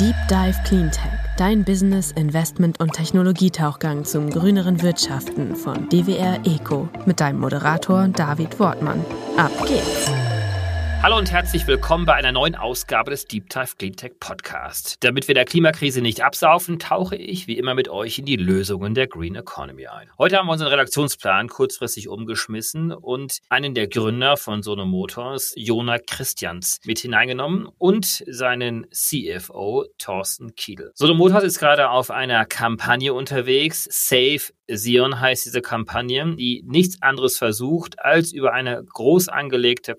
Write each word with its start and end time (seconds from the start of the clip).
Deep 0.00 0.16
Dive 0.28 0.60
Cleantech, 0.64 1.12
dein 1.36 1.62
Business, 1.62 2.10
Investment 2.10 2.80
und 2.80 2.92
Technologietauchgang 2.94 4.04
zum 4.04 4.28
grüneren 4.28 4.82
Wirtschaften 4.82 5.54
von 5.54 5.88
DWR 5.88 6.40
Eco 6.44 6.88
mit 7.06 7.20
deinem 7.20 7.38
Moderator 7.38 8.08
David 8.08 8.58
Wortmann. 8.58 9.04
Ab 9.36 9.52
geht's! 9.68 10.33
Hallo 11.04 11.18
und 11.18 11.30
herzlich 11.30 11.66
willkommen 11.66 12.06
bei 12.06 12.14
einer 12.14 12.32
neuen 12.32 12.54
Ausgabe 12.54 13.10
des 13.10 13.26
Deep 13.26 13.50
Dive 13.50 13.76
Cleantech 13.76 14.18
Podcast. 14.20 14.96
Damit 15.00 15.28
wir 15.28 15.34
der 15.34 15.44
Klimakrise 15.44 16.00
nicht 16.00 16.22
absaufen, 16.22 16.78
tauche 16.78 17.14
ich 17.14 17.46
wie 17.46 17.58
immer 17.58 17.74
mit 17.74 17.90
euch 17.90 18.18
in 18.18 18.24
die 18.24 18.36
Lösungen 18.36 18.94
der 18.94 19.06
Green 19.06 19.34
Economy 19.34 19.86
ein. 19.86 20.08
Heute 20.16 20.38
haben 20.38 20.46
wir 20.46 20.52
unseren 20.52 20.70
Redaktionsplan 20.70 21.48
kurzfristig 21.48 22.08
umgeschmissen 22.08 22.90
und 22.90 23.40
einen 23.50 23.74
der 23.74 23.86
Gründer 23.86 24.38
von 24.38 24.62
Sono 24.62 24.86
Motors, 24.86 25.52
Jona 25.56 25.98
Christians, 25.98 26.80
mit 26.86 27.00
hineingenommen 27.00 27.68
und 27.76 28.24
seinen 28.26 28.86
CFO 28.90 29.84
Thorsten 29.98 30.54
Kiedel. 30.54 30.90
Sono 30.94 31.12
Motors 31.12 31.44
ist 31.44 31.58
gerade 31.58 31.90
auf 31.90 32.10
einer 32.10 32.46
Kampagne 32.46 33.12
unterwegs, 33.12 33.86
Save 33.90 34.54
Sion 34.66 35.20
heißt 35.20 35.44
diese 35.44 35.60
Kampagne, 35.60 36.34
die 36.36 36.64
nichts 36.66 37.02
anderes 37.02 37.36
versucht, 37.36 37.98
als 37.98 38.32
über 38.32 38.54
eine 38.54 38.82
groß 38.82 39.28
angelegte 39.28 39.94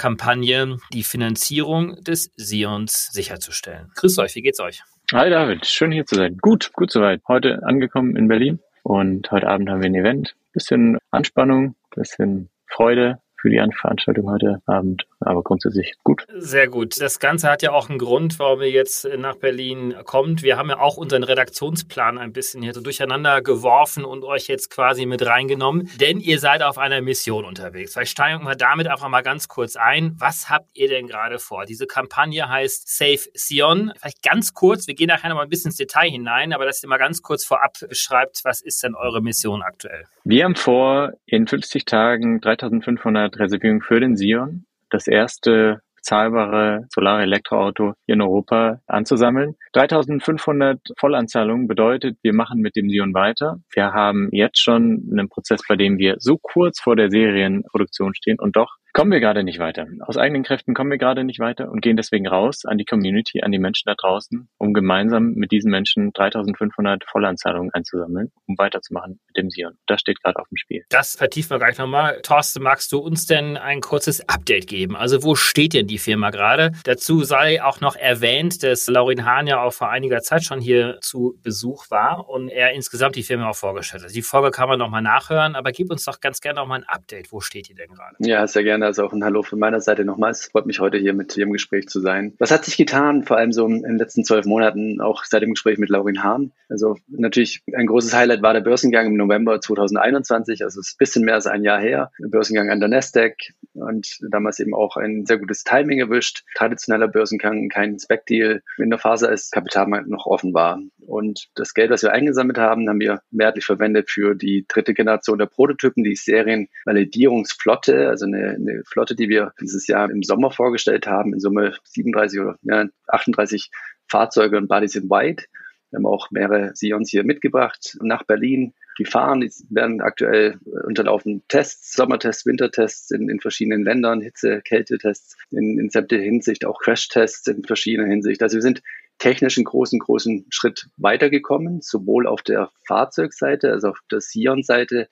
Crowdfunding-Kampagne 0.00 0.78
die 0.92 1.02
Finanzierung 1.02 2.02
des 2.02 2.32
Sions 2.36 3.10
sicherzustellen. 3.12 3.92
Grüß 3.96 4.18
euch, 4.18 4.34
wie 4.34 4.42
geht's 4.42 4.60
euch? 4.60 4.82
Hi 5.12 5.28
David, 5.28 5.66
schön 5.66 5.92
hier 5.92 6.06
zu 6.06 6.14
sein. 6.14 6.38
Gut, 6.40 6.72
gut 6.72 6.90
soweit. 6.90 7.20
Heute 7.28 7.62
angekommen 7.64 8.16
in 8.16 8.26
Berlin 8.26 8.60
und 8.82 9.30
heute 9.30 9.48
Abend 9.48 9.68
haben 9.68 9.82
wir 9.82 9.90
ein 9.90 9.94
Event. 9.94 10.36
Bisschen 10.52 10.98
Anspannung, 11.10 11.74
bisschen 11.94 12.48
Freude, 12.66 13.20
für 13.36 13.50
die 13.50 13.60
Veranstaltung 13.78 14.30
heute 14.30 14.62
Abend, 14.66 15.04
aber 15.20 15.42
grundsätzlich 15.42 15.94
gut. 16.02 16.26
Sehr 16.36 16.68
gut. 16.68 17.00
Das 17.00 17.18
Ganze 17.18 17.48
hat 17.48 17.62
ja 17.62 17.72
auch 17.72 17.88
einen 17.88 17.98
Grund, 17.98 18.38
warum 18.38 18.62
ihr 18.62 18.70
jetzt 18.70 19.06
nach 19.18 19.36
Berlin 19.36 19.94
kommt. 20.04 20.42
Wir 20.42 20.56
haben 20.56 20.70
ja 20.70 20.78
auch 20.80 20.96
unseren 20.96 21.22
Redaktionsplan 21.22 22.18
ein 22.18 22.32
bisschen 22.32 22.62
hier 22.62 22.74
so 22.74 22.80
durcheinander 22.80 23.42
geworfen 23.42 24.04
und 24.04 24.24
euch 24.24 24.48
jetzt 24.48 24.70
quasi 24.70 25.06
mit 25.06 25.24
reingenommen, 25.24 25.90
denn 26.00 26.20
ihr 26.20 26.38
seid 26.38 26.62
auf 26.62 26.78
einer 26.78 27.00
Mission 27.02 27.44
unterwegs. 27.44 27.92
Vielleicht 27.92 28.12
steigen 28.12 28.44
wir 28.44 28.56
damit 28.56 28.88
einfach 28.88 29.08
mal 29.08 29.22
ganz 29.22 29.48
kurz 29.48 29.76
ein. 29.76 30.16
Was 30.18 30.48
habt 30.48 30.70
ihr 30.74 30.88
denn 30.88 31.06
gerade 31.06 31.38
vor? 31.38 31.66
Diese 31.66 31.86
Kampagne 31.86 32.48
heißt 32.48 32.88
Save 32.88 33.30
Sion. 33.34 33.92
Vielleicht 34.00 34.22
ganz 34.22 34.54
kurz, 34.54 34.86
wir 34.86 34.94
gehen 34.94 35.08
nachher 35.08 35.28
noch 35.28 35.36
mal 35.36 35.42
ein 35.42 35.48
bisschen 35.48 35.70
ins 35.70 35.76
Detail 35.76 36.10
hinein, 36.10 36.52
aber 36.52 36.64
dass 36.64 36.82
ihr 36.82 36.88
mal 36.88 36.98
ganz 36.98 37.22
kurz 37.22 37.44
vorab 37.44 37.74
beschreibt, 37.88 38.40
was 38.44 38.60
ist 38.60 38.82
denn 38.82 38.94
eure 38.94 39.20
Mission 39.20 39.62
aktuell? 39.62 40.06
Wir 40.24 40.44
haben 40.44 40.54
vor, 40.54 41.12
in 41.26 41.46
50 41.46 41.84
Tagen 41.84 42.40
3500 42.40 43.38
Reservierung 43.38 43.80
für 43.80 44.00
den 44.00 44.16
Sion, 44.16 44.64
das 44.90 45.06
erste 45.06 45.80
bezahlbare 46.00 46.86
Solar-Elektroauto 46.92 47.92
hier 48.06 48.14
in 48.14 48.22
Europa 48.22 48.80
anzusammeln. 48.86 49.56
3500 49.74 50.80
Vollanzahlungen 50.98 51.68
bedeutet, 51.68 52.16
wir 52.22 52.34
machen 52.34 52.60
mit 52.60 52.74
dem 52.76 52.88
Sion 52.88 53.14
weiter. 53.14 53.58
Wir 53.72 53.92
haben 53.92 54.28
jetzt 54.32 54.60
schon 54.60 55.06
einen 55.10 55.28
Prozess, 55.28 55.60
bei 55.68 55.76
dem 55.76 55.98
wir 55.98 56.16
so 56.18 56.38
kurz 56.40 56.80
vor 56.80 56.96
der 56.96 57.10
Serienproduktion 57.10 58.14
stehen 58.14 58.38
und 58.40 58.56
doch 58.56 58.76
kommen 58.92 59.12
wir 59.12 59.20
gerade 59.20 59.44
nicht 59.44 59.58
weiter. 59.58 59.86
Aus 60.00 60.16
eigenen 60.16 60.42
Kräften 60.42 60.74
kommen 60.74 60.90
wir 60.90 60.98
gerade 60.98 61.24
nicht 61.24 61.38
weiter 61.38 61.70
und 61.70 61.80
gehen 61.80 61.96
deswegen 61.96 62.26
raus 62.26 62.64
an 62.64 62.78
die 62.78 62.84
Community, 62.84 63.42
an 63.42 63.52
die 63.52 63.58
Menschen 63.58 63.84
da 63.86 63.94
draußen, 63.94 64.48
um 64.58 64.72
gemeinsam 64.72 65.32
mit 65.34 65.52
diesen 65.52 65.70
Menschen 65.70 66.12
3500 66.12 67.04
Vollanzahlungen 67.06 67.72
einzusammeln, 67.72 68.32
um 68.46 68.58
weiterzumachen 68.58 69.20
mit 69.28 69.36
dem 69.36 69.50
Sion. 69.50 69.78
Das 69.86 70.00
steht 70.00 70.22
gerade 70.22 70.38
auf 70.38 70.48
dem 70.48 70.56
Spiel. 70.56 70.84
Das 70.88 71.16
vertiefen 71.16 71.50
wir 71.50 71.58
gleich 71.58 71.78
nochmal. 71.78 72.20
Thorsten, 72.22 72.62
magst 72.62 72.92
du 72.92 72.98
uns 72.98 73.26
denn 73.26 73.56
ein 73.56 73.80
kurzes 73.80 74.28
Update 74.28 74.66
geben? 74.66 74.96
Also 74.96 75.22
wo 75.22 75.34
steht 75.34 75.74
denn 75.74 75.86
die 75.86 75.98
Firma 75.98 76.30
gerade? 76.30 76.72
Dazu 76.84 77.22
sei 77.22 77.62
auch 77.62 77.80
noch 77.80 77.96
erwähnt, 77.96 78.62
dass 78.62 78.86
Laurin 78.86 79.24
Hahn 79.24 79.46
ja 79.46 79.62
auch 79.62 79.72
vor 79.72 79.90
einiger 79.90 80.20
Zeit 80.20 80.44
schon 80.44 80.60
hier 80.60 80.98
zu 81.00 81.38
Besuch 81.42 81.90
war 81.90 82.28
und 82.28 82.48
er 82.48 82.72
insgesamt 82.72 83.16
die 83.16 83.22
Firma 83.22 83.50
auch 83.50 83.56
vorgestellt 83.56 84.04
hat. 84.04 84.14
Die 84.14 84.22
Folge 84.22 84.50
kann 84.50 84.68
man 84.68 84.78
nochmal 84.78 85.02
nachhören, 85.02 85.54
aber 85.54 85.72
gib 85.72 85.90
uns 85.90 86.04
doch 86.04 86.20
ganz 86.20 86.40
gerne 86.40 86.60
nochmal 86.60 86.80
ein 86.80 86.88
Update. 86.88 87.32
Wo 87.32 87.40
steht 87.40 87.68
ihr 87.70 87.76
denn 87.76 87.88
gerade? 87.88 88.16
Ja, 88.20 88.46
sehr 88.46 88.64
gerne 88.64 88.79
gerne. 88.80 88.86
Also 88.86 89.04
auch 89.04 89.12
ein 89.12 89.24
Hallo 89.24 89.42
von 89.42 89.58
meiner 89.58 89.80
Seite 89.80 90.04
nochmals. 90.04 90.46
Freut 90.46 90.66
mich 90.66 90.80
heute 90.80 90.98
hier 90.98 91.12
mit 91.12 91.36
dir 91.36 91.44
im 91.44 91.52
Gespräch 91.52 91.88
zu 91.88 92.00
sein. 92.00 92.34
Was 92.38 92.50
hat 92.50 92.64
sich 92.64 92.76
getan, 92.76 93.24
vor 93.24 93.36
allem 93.36 93.52
so 93.52 93.66
in 93.66 93.82
den 93.82 93.98
letzten 93.98 94.24
zwölf 94.24 94.46
Monaten, 94.46 95.00
auch 95.00 95.24
seit 95.24 95.42
dem 95.42 95.50
Gespräch 95.50 95.78
mit 95.78 95.90
Laurin 95.90 96.22
Hahn? 96.22 96.52
Also 96.68 96.96
natürlich 97.08 97.62
ein 97.74 97.86
großes 97.86 98.14
Highlight 98.14 98.42
war 98.42 98.54
der 98.54 98.60
Börsengang 98.60 99.06
im 99.06 99.16
November 99.16 99.60
2021, 99.60 100.64
also 100.64 100.80
ist 100.80 100.94
ein 100.94 100.98
bisschen 100.98 101.24
mehr 101.24 101.34
als 101.34 101.46
ein 101.46 101.62
Jahr 101.62 101.80
her. 101.80 102.10
Börsengang 102.18 102.70
an 102.70 102.80
der 102.80 102.88
Nasdaq 102.88 103.34
und 103.74 104.18
damals 104.30 104.58
eben 104.58 104.74
auch 104.74 104.96
ein 104.96 105.26
sehr 105.26 105.38
gutes 105.38 105.64
Timing 105.64 105.98
erwischt. 105.98 106.44
Traditioneller 106.54 107.08
Börsengang, 107.08 107.68
kein 107.68 107.98
Spec-Deal 107.98 108.62
in 108.78 108.90
der 108.90 108.98
Phase, 108.98 109.28
als 109.28 109.50
Kapitalmarkt 109.50 110.08
noch 110.08 110.26
offen 110.26 110.54
war. 110.54 110.80
Und 110.98 111.48
das 111.54 111.74
Geld, 111.74 111.90
das 111.90 112.02
wir 112.02 112.12
eingesammelt 112.12 112.58
haben, 112.58 112.88
haben 112.88 113.00
wir 113.00 113.22
mehrheitlich 113.30 113.64
verwendet 113.64 114.10
für 114.10 114.34
die 114.34 114.64
dritte 114.68 114.94
Generation 114.94 115.38
der 115.38 115.46
Prototypen, 115.46 116.04
die 116.04 116.16
Serienvalidierungsflotte, 116.16 118.08
also 118.08 118.26
eine, 118.26 118.50
eine 118.50 118.82
Flotte, 118.86 119.14
die 119.14 119.28
wir 119.28 119.52
dieses 119.60 119.86
Jahr 119.86 120.10
im 120.10 120.22
Sommer 120.22 120.50
vorgestellt 120.50 121.06
haben, 121.06 121.32
in 121.32 121.40
Summe 121.40 121.74
37 121.84 122.40
oder 122.40 122.56
ja, 122.62 122.86
38 123.08 123.70
Fahrzeuge 124.08 124.56
und 124.56 124.68
Bodies 124.68 124.96
in 124.96 125.08
White. 125.08 125.44
Wir 125.90 125.98
haben 125.98 126.06
auch 126.06 126.30
mehrere 126.30 126.72
Sions 126.74 127.10
hier 127.10 127.24
mitgebracht 127.24 127.96
nach 128.00 128.24
Berlin. 128.24 128.74
Die 128.98 129.04
fahren, 129.04 129.40
die 129.40 129.50
werden 129.70 130.00
aktuell 130.00 130.58
unterlaufen 130.86 131.42
Tests, 131.48 131.94
Sommertests, 131.94 132.44
Wintertests 132.44 133.10
in, 133.10 133.28
in 133.28 133.40
verschiedenen 133.40 133.84
Ländern, 133.84 134.20
Hitze, 134.20 134.60
Kältetests, 134.62 135.36
in, 135.50 135.78
in 135.78 135.90
sämtliche 135.90 136.24
Hinsicht, 136.24 136.64
auch 136.64 136.78
Crashtests 136.80 137.46
in 137.46 137.64
verschiedener 137.64 138.08
Hinsicht. 138.08 138.42
Also 138.42 138.56
wir 138.56 138.62
sind 138.62 138.82
technisch 139.18 139.58
einen 139.58 139.64
großen, 139.64 139.98
großen 139.98 140.46
Schritt 140.50 140.88
weitergekommen, 140.96 141.80
sowohl 141.82 142.26
auf 142.26 142.42
der 142.42 142.70
Fahrzeugseite, 142.86 143.70
also 143.70 143.88
auf 143.90 143.98
der 144.10 144.20
Sion-Seite, 144.20 145.08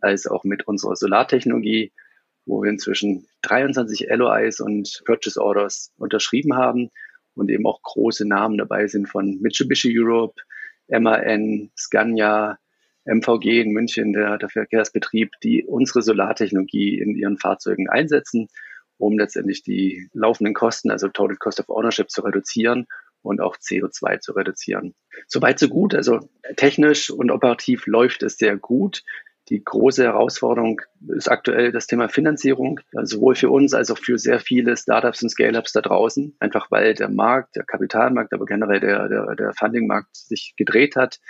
als 0.00 0.26
auch 0.26 0.44
mit 0.44 0.68
unserer 0.68 0.96
Solartechnologie, 0.96 1.92
wo 2.46 2.62
wir 2.62 2.70
inzwischen 2.70 3.26
23 3.42 4.08
LOIs 4.10 4.60
und 4.60 5.02
Purchase 5.06 5.40
Orders 5.40 5.92
unterschrieben 5.96 6.54
haben 6.54 6.90
und 7.34 7.50
eben 7.50 7.66
auch 7.66 7.82
große 7.82 8.28
Namen 8.28 8.58
dabei 8.58 8.86
sind 8.86 9.08
von 9.08 9.40
Mitsubishi 9.40 9.92
Europe, 9.98 10.40
MAN, 10.88 11.70
Scania, 11.76 12.58
MVG 13.04 13.60
in 13.60 13.70
München, 13.70 14.12
der, 14.12 14.38
der 14.38 14.48
Verkehrsbetrieb, 14.48 15.32
die 15.42 15.64
unsere 15.64 16.02
Solartechnologie 16.02 16.98
in 16.98 17.14
ihren 17.16 17.38
Fahrzeugen 17.38 17.88
einsetzen, 17.88 18.48
um 18.96 19.18
letztendlich 19.18 19.62
die 19.62 20.08
laufenden 20.12 20.54
Kosten, 20.54 20.90
also 20.90 21.08
Total 21.08 21.36
Cost 21.36 21.60
of 21.60 21.68
Ownership, 21.68 22.10
zu 22.10 22.22
reduzieren 22.22 22.86
und 23.22 23.40
auch 23.40 23.56
CO2 23.56 24.20
zu 24.20 24.32
reduzieren. 24.32 24.94
Soweit 25.26 25.58
so 25.58 25.68
gut. 25.68 25.94
Also 25.94 26.28
technisch 26.56 27.10
und 27.10 27.30
operativ 27.30 27.86
läuft 27.86 28.22
es 28.22 28.36
sehr 28.36 28.56
gut. 28.56 29.02
Die 29.50 29.62
große 29.62 30.02
Herausforderung 30.02 30.80
ist 31.08 31.30
aktuell 31.30 31.70
das 31.70 31.86
Thema 31.86 32.08
Finanzierung, 32.08 32.80
sowohl 33.02 33.34
für 33.34 33.50
uns 33.50 33.74
als 33.74 33.90
auch 33.90 33.98
für 33.98 34.18
sehr 34.18 34.40
viele 34.40 34.76
Startups 34.76 35.22
und 35.22 35.28
Scale-Ups 35.28 35.72
da 35.72 35.82
draußen. 35.82 36.34
Einfach 36.38 36.70
weil 36.70 36.94
der 36.94 37.10
Markt, 37.10 37.56
der 37.56 37.64
Kapitalmarkt, 37.64 38.32
aber 38.32 38.46
generell 38.46 38.80
der, 38.80 39.08
der, 39.08 39.34
der 39.34 39.52
Funding-Markt 39.52 40.16
sich 40.16 40.54
gedreht 40.56 40.96
hat. 40.96 41.20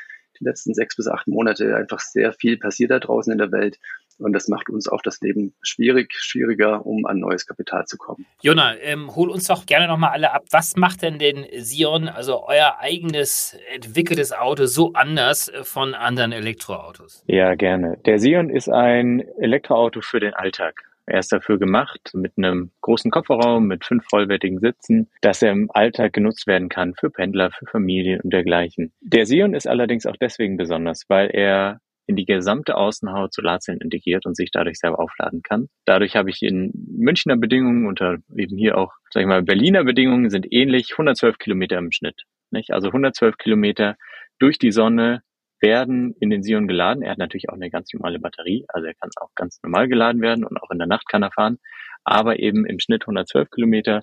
Die 0.41 0.45
letzten 0.45 0.75
sechs 0.75 0.97
bis 0.97 1.09
acht 1.09 1.27
Monate 1.27 1.77
einfach 1.77 2.01
sehr 2.01 2.33
viel 2.33 2.59
passiert 2.59 2.91
da 2.91 2.99
draußen 2.99 3.33
in 3.33 3.39
der 3.39 3.53
Welt. 3.53 3.79
Und 4.19 4.33
das 4.33 4.49
macht 4.49 4.71
uns 4.71 4.89
auch 4.89 5.03
das 5.03 5.21
Leben 5.21 5.55
schwierig, 5.63 6.13
schwieriger, 6.13 6.87
um 6.87 7.05
an 7.05 7.19
neues 7.19 7.47
Kapital 7.47 7.85
zu 7.87 7.97
kommen. 7.97 8.27
Jona, 8.43 8.77
ähm, 8.77 9.15
hol 9.15 9.29
uns 9.29 9.47
doch 9.47 9.67
gerne 9.67 9.89
nochmal 9.89 10.11
alle 10.11 10.33
ab. 10.33 10.45
Was 10.51 10.77
macht 10.77 11.03
denn 11.03 11.19
den 11.19 11.47
Sion, 11.59 12.09
also 12.09 12.47
euer 12.47 12.77
eigenes 12.79 13.57
entwickeltes 13.73 14.33
Auto, 14.33 14.67
so 14.67 14.93
anders 14.93 15.49
äh, 15.49 15.65
von 15.65 15.95
anderen 15.95 16.33
Elektroautos? 16.33 17.25
Ja, 17.27 17.55
gerne. 17.55 17.99
Der 18.07 18.19
Sion 18.19 18.51
ist 18.51 18.69
ein 18.69 19.21
Elektroauto 19.39 20.01
für 20.01 20.21
den 20.21 20.35
Alltag. 20.35 20.85
Er 21.07 21.19
ist 21.19 21.33
dafür 21.33 21.59
gemacht, 21.59 22.11
mit 22.15 22.33
einem 22.37 22.71
großen 22.81 23.11
Kofferraum, 23.11 23.67
mit 23.67 23.85
fünf 23.85 24.05
vollwertigen 24.09 24.59
Sitzen, 24.61 25.11
dass 25.21 25.43
er 25.43 25.53
im 25.53 25.71
Alltag 25.73 26.13
genutzt 26.13 26.47
werden 26.47 26.69
kann 26.69 26.95
für 26.95 27.11
Pendler, 27.11 27.51
für 27.51 27.67
Familien 27.67 28.21
und 28.23 28.33
dergleichen. 28.33 28.93
Der 29.01 29.27
Sion 29.27 29.55
ist 29.55 29.67
allerdings 29.67 30.07
auch 30.07 30.17
deswegen 30.19 30.57
besonders, 30.57 31.05
weil 31.09 31.31
er 31.31 31.81
in 32.07 32.17
die 32.17 32.27
gesamte 32.27 32.77
Außenhaut 32.77 33.33
Solarzellen 33.33 33.81
integriert 33.81 34.27
und 34.27 34.37
sich 34.37 34.51
dadurch 34.51 34.79
selber 34.79 35.01
aufladen 35.01 35.43
kann. 35.43 35.69
Dadurch 35.87 36.17
habe 36.17 36.31
ich 36.31 36.43
in 36.43 36.71
Münchner 36.75 37.37
Bedingungen 37.37 37.87
unter 37.87 38.19
eben 38.37 38.57
hier 38.57 38.77
auch, 38.77 38.93
sag 39.11 39.23
ich 39.23 39.27
mal, 39.27 39.43
Berliner 39.43 39.85
Bedingungen 39.85 40.31
sind 40.31 40.47
ähnlich 40.51 40.93
112 40.93 41.39
Kilometer 41.39 41.79
im 41.79 41.93
Schnitt. 41.93 42.23
Nicht? 42.51 42.73
Also 42.73 42.89
112 42.89 43.39
Kilometer 43.39 43.97
durch 44.39 44.59
die 44.59 44.73
Sonne 44.73 45.23
werden 45.65 46.15
in 46.21 46.29
den 46.29 46.43
Sion 46.43 46.69
geladen. 46.69 47.03
Er 47.03 47.13
hat 47.13 47.19
natürlich 47.19 47.49
auch 47.49 47.55
eine 47.55 47.71
ganz 47.71 47.93
normale 47.95 48.19
Batterie, 48.19 48.67
also 48.69 48.87
er 48.87 48.95
kann 48.95 49.11
auch 49.17 49.31
ganz 49.35 49.61
normal 49.63 49.89
geladen 49.89 50.21
werden 50.21 50.45
und 50.45 50.63
auch 50.63 50.71
in 50.71 50.79
der 50.79 50.87
Nacht 50.87 51.09
kann 51.09 51.23
er 51.23 51.33
fahren, 51.33 51.59
aber 52.05 52.39
eben 52.39 52.67
im 52.67 52.79
Schnitt 52.79 53.05
112 53.05 53.51
Kilometer. 53.51 54.01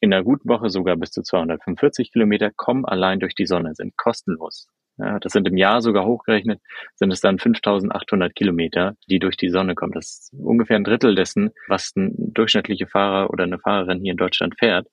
In 0.00 0.12
einer 0.12 0.22
guten 0.22 0.48
Woche 0.48 0.68
sogar 0.68 0.96
bis 0.96 1.10
zu 1.10 1.22
245 1.22 2.12
Kilometer 2.12 2.50
kommen 2.54 2.84
allein 2.84 3.20
durch 3.20 3.34
die 3.34 3.46
Sonne, 3.46 3.74
sind 3.74 3.96
kostenlos. 3.96 4.68
Ja, 4.98 5.18
das 5.18 5.32
sind 5.32 5.48
im 5.48 5.56
Jahr 5.56 5.80
sogar 5.80 6.04
hochgerechnet, 6.04 6.60
sind 6.96 7.10
es 7.12 7.20
dann 7.20 7.38
5800 7.38 8.34
Kilometer, 8.34 8.96
die 9.08 9.18
durch 9.18 9.36
die 9.36 9.48
Sonne 9.48 9.74
kommen. 9.74 9.92
Das 9.92 10.06
ist 10.06 10.34
ungefähr 10.38 10.76
ein 10.76 10.84
Drittel 10.84 11.14
dessen, 11.14 11.52
was 11.68 11.92
ein 11.96 12.12
durchschnittlicher 12.34 12.88
Fahrer 12.88 13.30
oder 13.30 13.44
eine 13.44 13.58
Fahrerin 13.58 14.00
hier 14.00 14.12
in 14.12 14.16
Deutschland 14.18 14.56
fährt. 14.58 14.88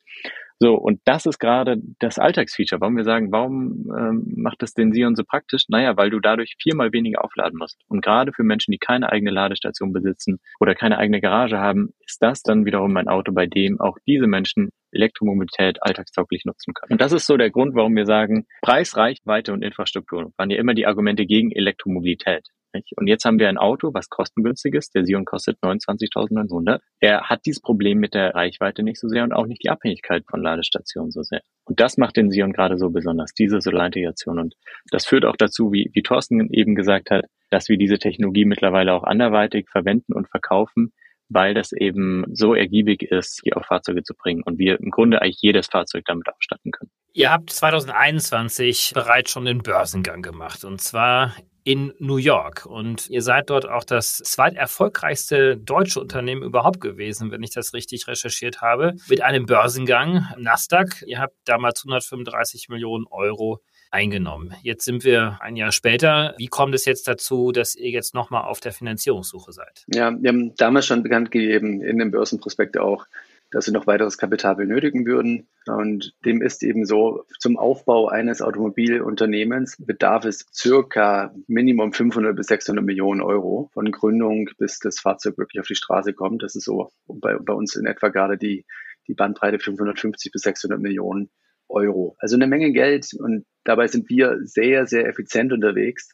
So, 0.59 0.75
und 0.75 1.01
das 1.03 1.25
ist 1.25 1.39
gerade 1.39 1.77
das 1.99 2.17
Alltagsfeature, 2.17 2.79
warum 2.79 2.95
wir 2.95 3.03
sagen, 3.03 3.31
warum 3.31 3.91
ähm, 3.97 4.33
macht 4.37 4.61
das 4.61 4.73
den 4.73 4.93
Sion 4.93 5.15
so 5.15 5.23
praktisch? 5.23 5.65
Naja, 5.67 5.97
weil 5.97 6.09
du 6.09 6.19
dadurch 6.19 6.55
viermal 6.61 6.93
weniger 6.93 7.25
aufladen 7.25 7.59
musst. 7.59 7.81
Und 7.87 8.01
gerade 8.01 8.31
für 8.31 8.43
Menschen, 8.43 8.71
die 8.71 8.77
keine 8.77 9.11
eigene 9.11 9.31
Ladestation 9.31 9.91
besitzen 9.91 10.39
oder 10.59 10.73
keine 10.73 10.97
eigene 10.97 11.19
Garage 11.19 11.59
haben, 11.59 11.89
ist 12.05 12.21
das 12.21 12.41
dann 12.41 12.65
wiederum 12.65 12.95
ein 12.95 13.09
Auto, 13.09 13.33
bei 13.33 13.47
dem 13.47 13.81
auch 13.81 13.97
diese 14.07 14.27
Menschen 14.27 14.69
Elektromobilität 14.91 15.77
alltagstauglich 15.81 16.45
nutzen 16.45 16.73
können. 16.73 16.93
Und 16.93 17.01
das 17.01 17.11
ist 17.11 17.27
so 17.27 17.35
der 17.35 17.51
Grund, 17.51 17.75
warum 17.75 17.95
wir 17.95 18.05
sagen, 18.05 18.45
Preis, 18.61 18.95
Reichweite 18.95 19.51
und 19.51 19.61
Infrastruktur 19.61 20.31
waren 20.37 20.49
ja 20.49 20.57
immer 20.57 20.73
die 20.73 20.87
Argumente 20.87 21.25
gegen 21.25 21.51
Elektromobilität. 21.51 22.47
Und 22.95 23.07
jetzt 23.07 23.25
haben 23.25 23.39
wir 23.39 23.49
ein 23.49 23.57
Auto, 23.57 23.93
was 23.93 24.09
kostengünstig 24.09 24.73
ist. 24.73 24.95
Der 24.95 25.05
Sion 25.05 25.25
kostet 25.25 25.57
29.900. 25.61 26.79
Er 26.99 27.29
hat 27.29 27.45
dieses 27.45 27.61
Problem 27.61 27.99
mit 27.99 28.13
der 28.13 28.35
Reichweite 28.35 28.83
nicht 28.83 28.99
so 28.99 29.07
sehr 29.07 29.23
und 29.23 29.33
auch 29.33 29.45
nicht 29.45 29.63
die 29.63 29.69
Abhängigkeit 29.69 30.23
von 30.29 30.41
Ladestationen 30.41 31.11
so 31.11 31.23
sehr. 31.23 31.41
Und 31.65 31.79
das 31.79 31.97
macht 31.97 32.17
den 32.17 32.31
Sion 32.31 32.53
gerade 32.53 32.77
so 32.77 32.89
besonders, 32.89 33.33
diese 33.33 33.61
Solarintegration. 33.61 34.39
Und 34.39 34.55
das 34.91 35.05
führt 35.05 35.25
auch 35.25 35.37
dazu, 35.37 35.71
wie, 35.71 35.89
wie 35.93 36.03
Thorsten 36.03 36.51
eben 36.51 36.75
gesagt 36.75 37.11
hat, 37.11 37.25
dass 37.49 37.69
wir 37.69 37.77
diese 37.77 37.99
Technologie 37.99 38.45
mittlerweile 38.45 38.93
auch 38.93 39.03
anderweitig 39.03 39.69
verwenden 39.69 40.13
und 40.13 40.29
verkaufen, 40.29 40.91
weil 41.29 41.53
das 41.53 41.71
eben 41.71 42.23
so 42.31 42.53
ergiebig 42.53 43.03
ist, 43.03 43.41
die 43.45 43.53
auf 43.53 43.65
Fahrzeuge 43.65 44.03
zu 44.03 44.13
bringen 44.13 44.43
und 44.43 44.59
wir 44.59 44.79
im 44.79 44.91
Grunde 44.91 45.21
eigentlich 45.21 45.41
jedes 45.41 45.67
Fahrzeug 45.67 46.03
damit 46.05 46.27
ausstatten 46.27 46.71
können. 46.71 46.91
Ihr 47.13 47.31
habt 47.31 47.49
2021 47.49 48.91
bereits 48.93 49.31
schon 49.31 49.45
den 49.45 49.59
Börsengang 49.59 50.21
gemacht 50.21 50.65
und 50.65 50.81
zwar 50.81 51.33
in 51.65 51.93
New 51.97 52.17
York. 52.17 52.67
Und 52.67 53.09
ihr 53.09 53.23
seid 53.23 53.49
dort 53.49 53.67
auch 53.67 53.83
das 53.83 54.17
zweiterfolgreichste 54.17 55.57
deutsche 55.57 55.99
Unternehmen 55.99 56.43
überhaupt 56.43 56.79
gewesen, 56.79 57.31
wenn 57.31 57.41
ich 57.41 57.49
das 57.49 57.73
richtig 57.73 58.07
recherchiert 58.07 58.61
habe, 58.61 58.93
mit 59.09 59.21
einem 59.21 59.47
Börsengang 59.47 60.27
Nasdaq. 60.37 61.03
Ihr 61.07 61.19
habt 61.19 61.35
damals 61.43 61.81
135 61.83 62.69
Millionen 62.69 63.07
Euro 63.09 63.61
eingenommen. 63.89 64.53
Jetzt 64.61 64.85
sind 64.85 65.03
wir 65.03 65.39
ein 65.41 65.55
Jahr 65.55 65.71
später. 65.71 66.35
Wie 66.37 66.47
kommt 66.47 66.75
es 66.75 66.85
jetzt 66.85 67.07
dazu, 67.07 67.51
dass 67.51 67.75
ihr 67.75 67.89
jetzt 67.89 68.13
nochmal 68.13 68.43
auf 68.43 68.59
der 68.59 68.71
Finanzierungssuche 68.71 69.51
seid? 69.51 69.85
Ja, 69.87 70.11
wir 70.15 70.29
haben 70.29 70.55
damals 70.57 70.85
schon 70.85 71.01
bekannt 71.01 71.31
gegeben, 71.31 71.81
in 71.81 71.97
dem 71.97 72.11
Börsenprospekt 72.11 72.77
auch, 72.77 73.07
dass 73.55 73.63
sie 73.63 73.71
noch 73.71 73.87
weiteres 73.87 74.17
Kapital 74.17 74.57
benötigen 74.57 75.05
würden. 75.05 75.47
Und 75.65 76.13
dem 76.25 76.41
ist 76.41 76.61
eben 76.61 76.85
so, 76.85 77.23
zum 77.39 77.57
Aufbau 77.57 78.09
eines 78.09 78.41
Automobilunternehmens 78.41 79.77
bedarf 79.79 80.25
es 80.25 80.45
circa 80.53 81.33
Minimum 81.47 81.93
500 81.93 82.35
bis 82.35 82.47
600 82.47 82.83
Millionen 82.83 83.21
Euro 83.21 83.69
von 83.71 83.89
Gründung, 83.91 84.49
bis 84.57 84.79
das 84.79 84.99
Fahrzeug 84.99 85.37
wirklich 85.37 85.61
auf 85.61 85.67
die 85.67 85.75
Straße 85.75 86.11
kommt. 86.11 86.43
Das 86.43 86.57
ist 86.57 86.65
so 86.65 86.91
bei, 87.07 87.37
bei 87.37 87.53
uns 87.53 87.77
in 87.77 87.85
etwa 87.85 88.09
gerade 88.09 88.37
die, 88.37 88.65
die 89.07 89.13
Bandbreite 89.13 89.59
550 89.59 90.33
bis 90.33 90.41
600 90.41 90.77
Millionen 90.77 91.29
Euro. 91.69 92.17
Also 92.19 92.35
eine 92.35 92.47
Menge 92.47 92.73
Geld 92.73 93.07
und 93.17 93.45
dabei 93.63 93.87
sind 93.87 94.09
wir 94.09 94.37
sehr, 94.43 94.85
sehr 94.85 95.07
effizient 95.07 95.53
unterwegs 95.53 96.09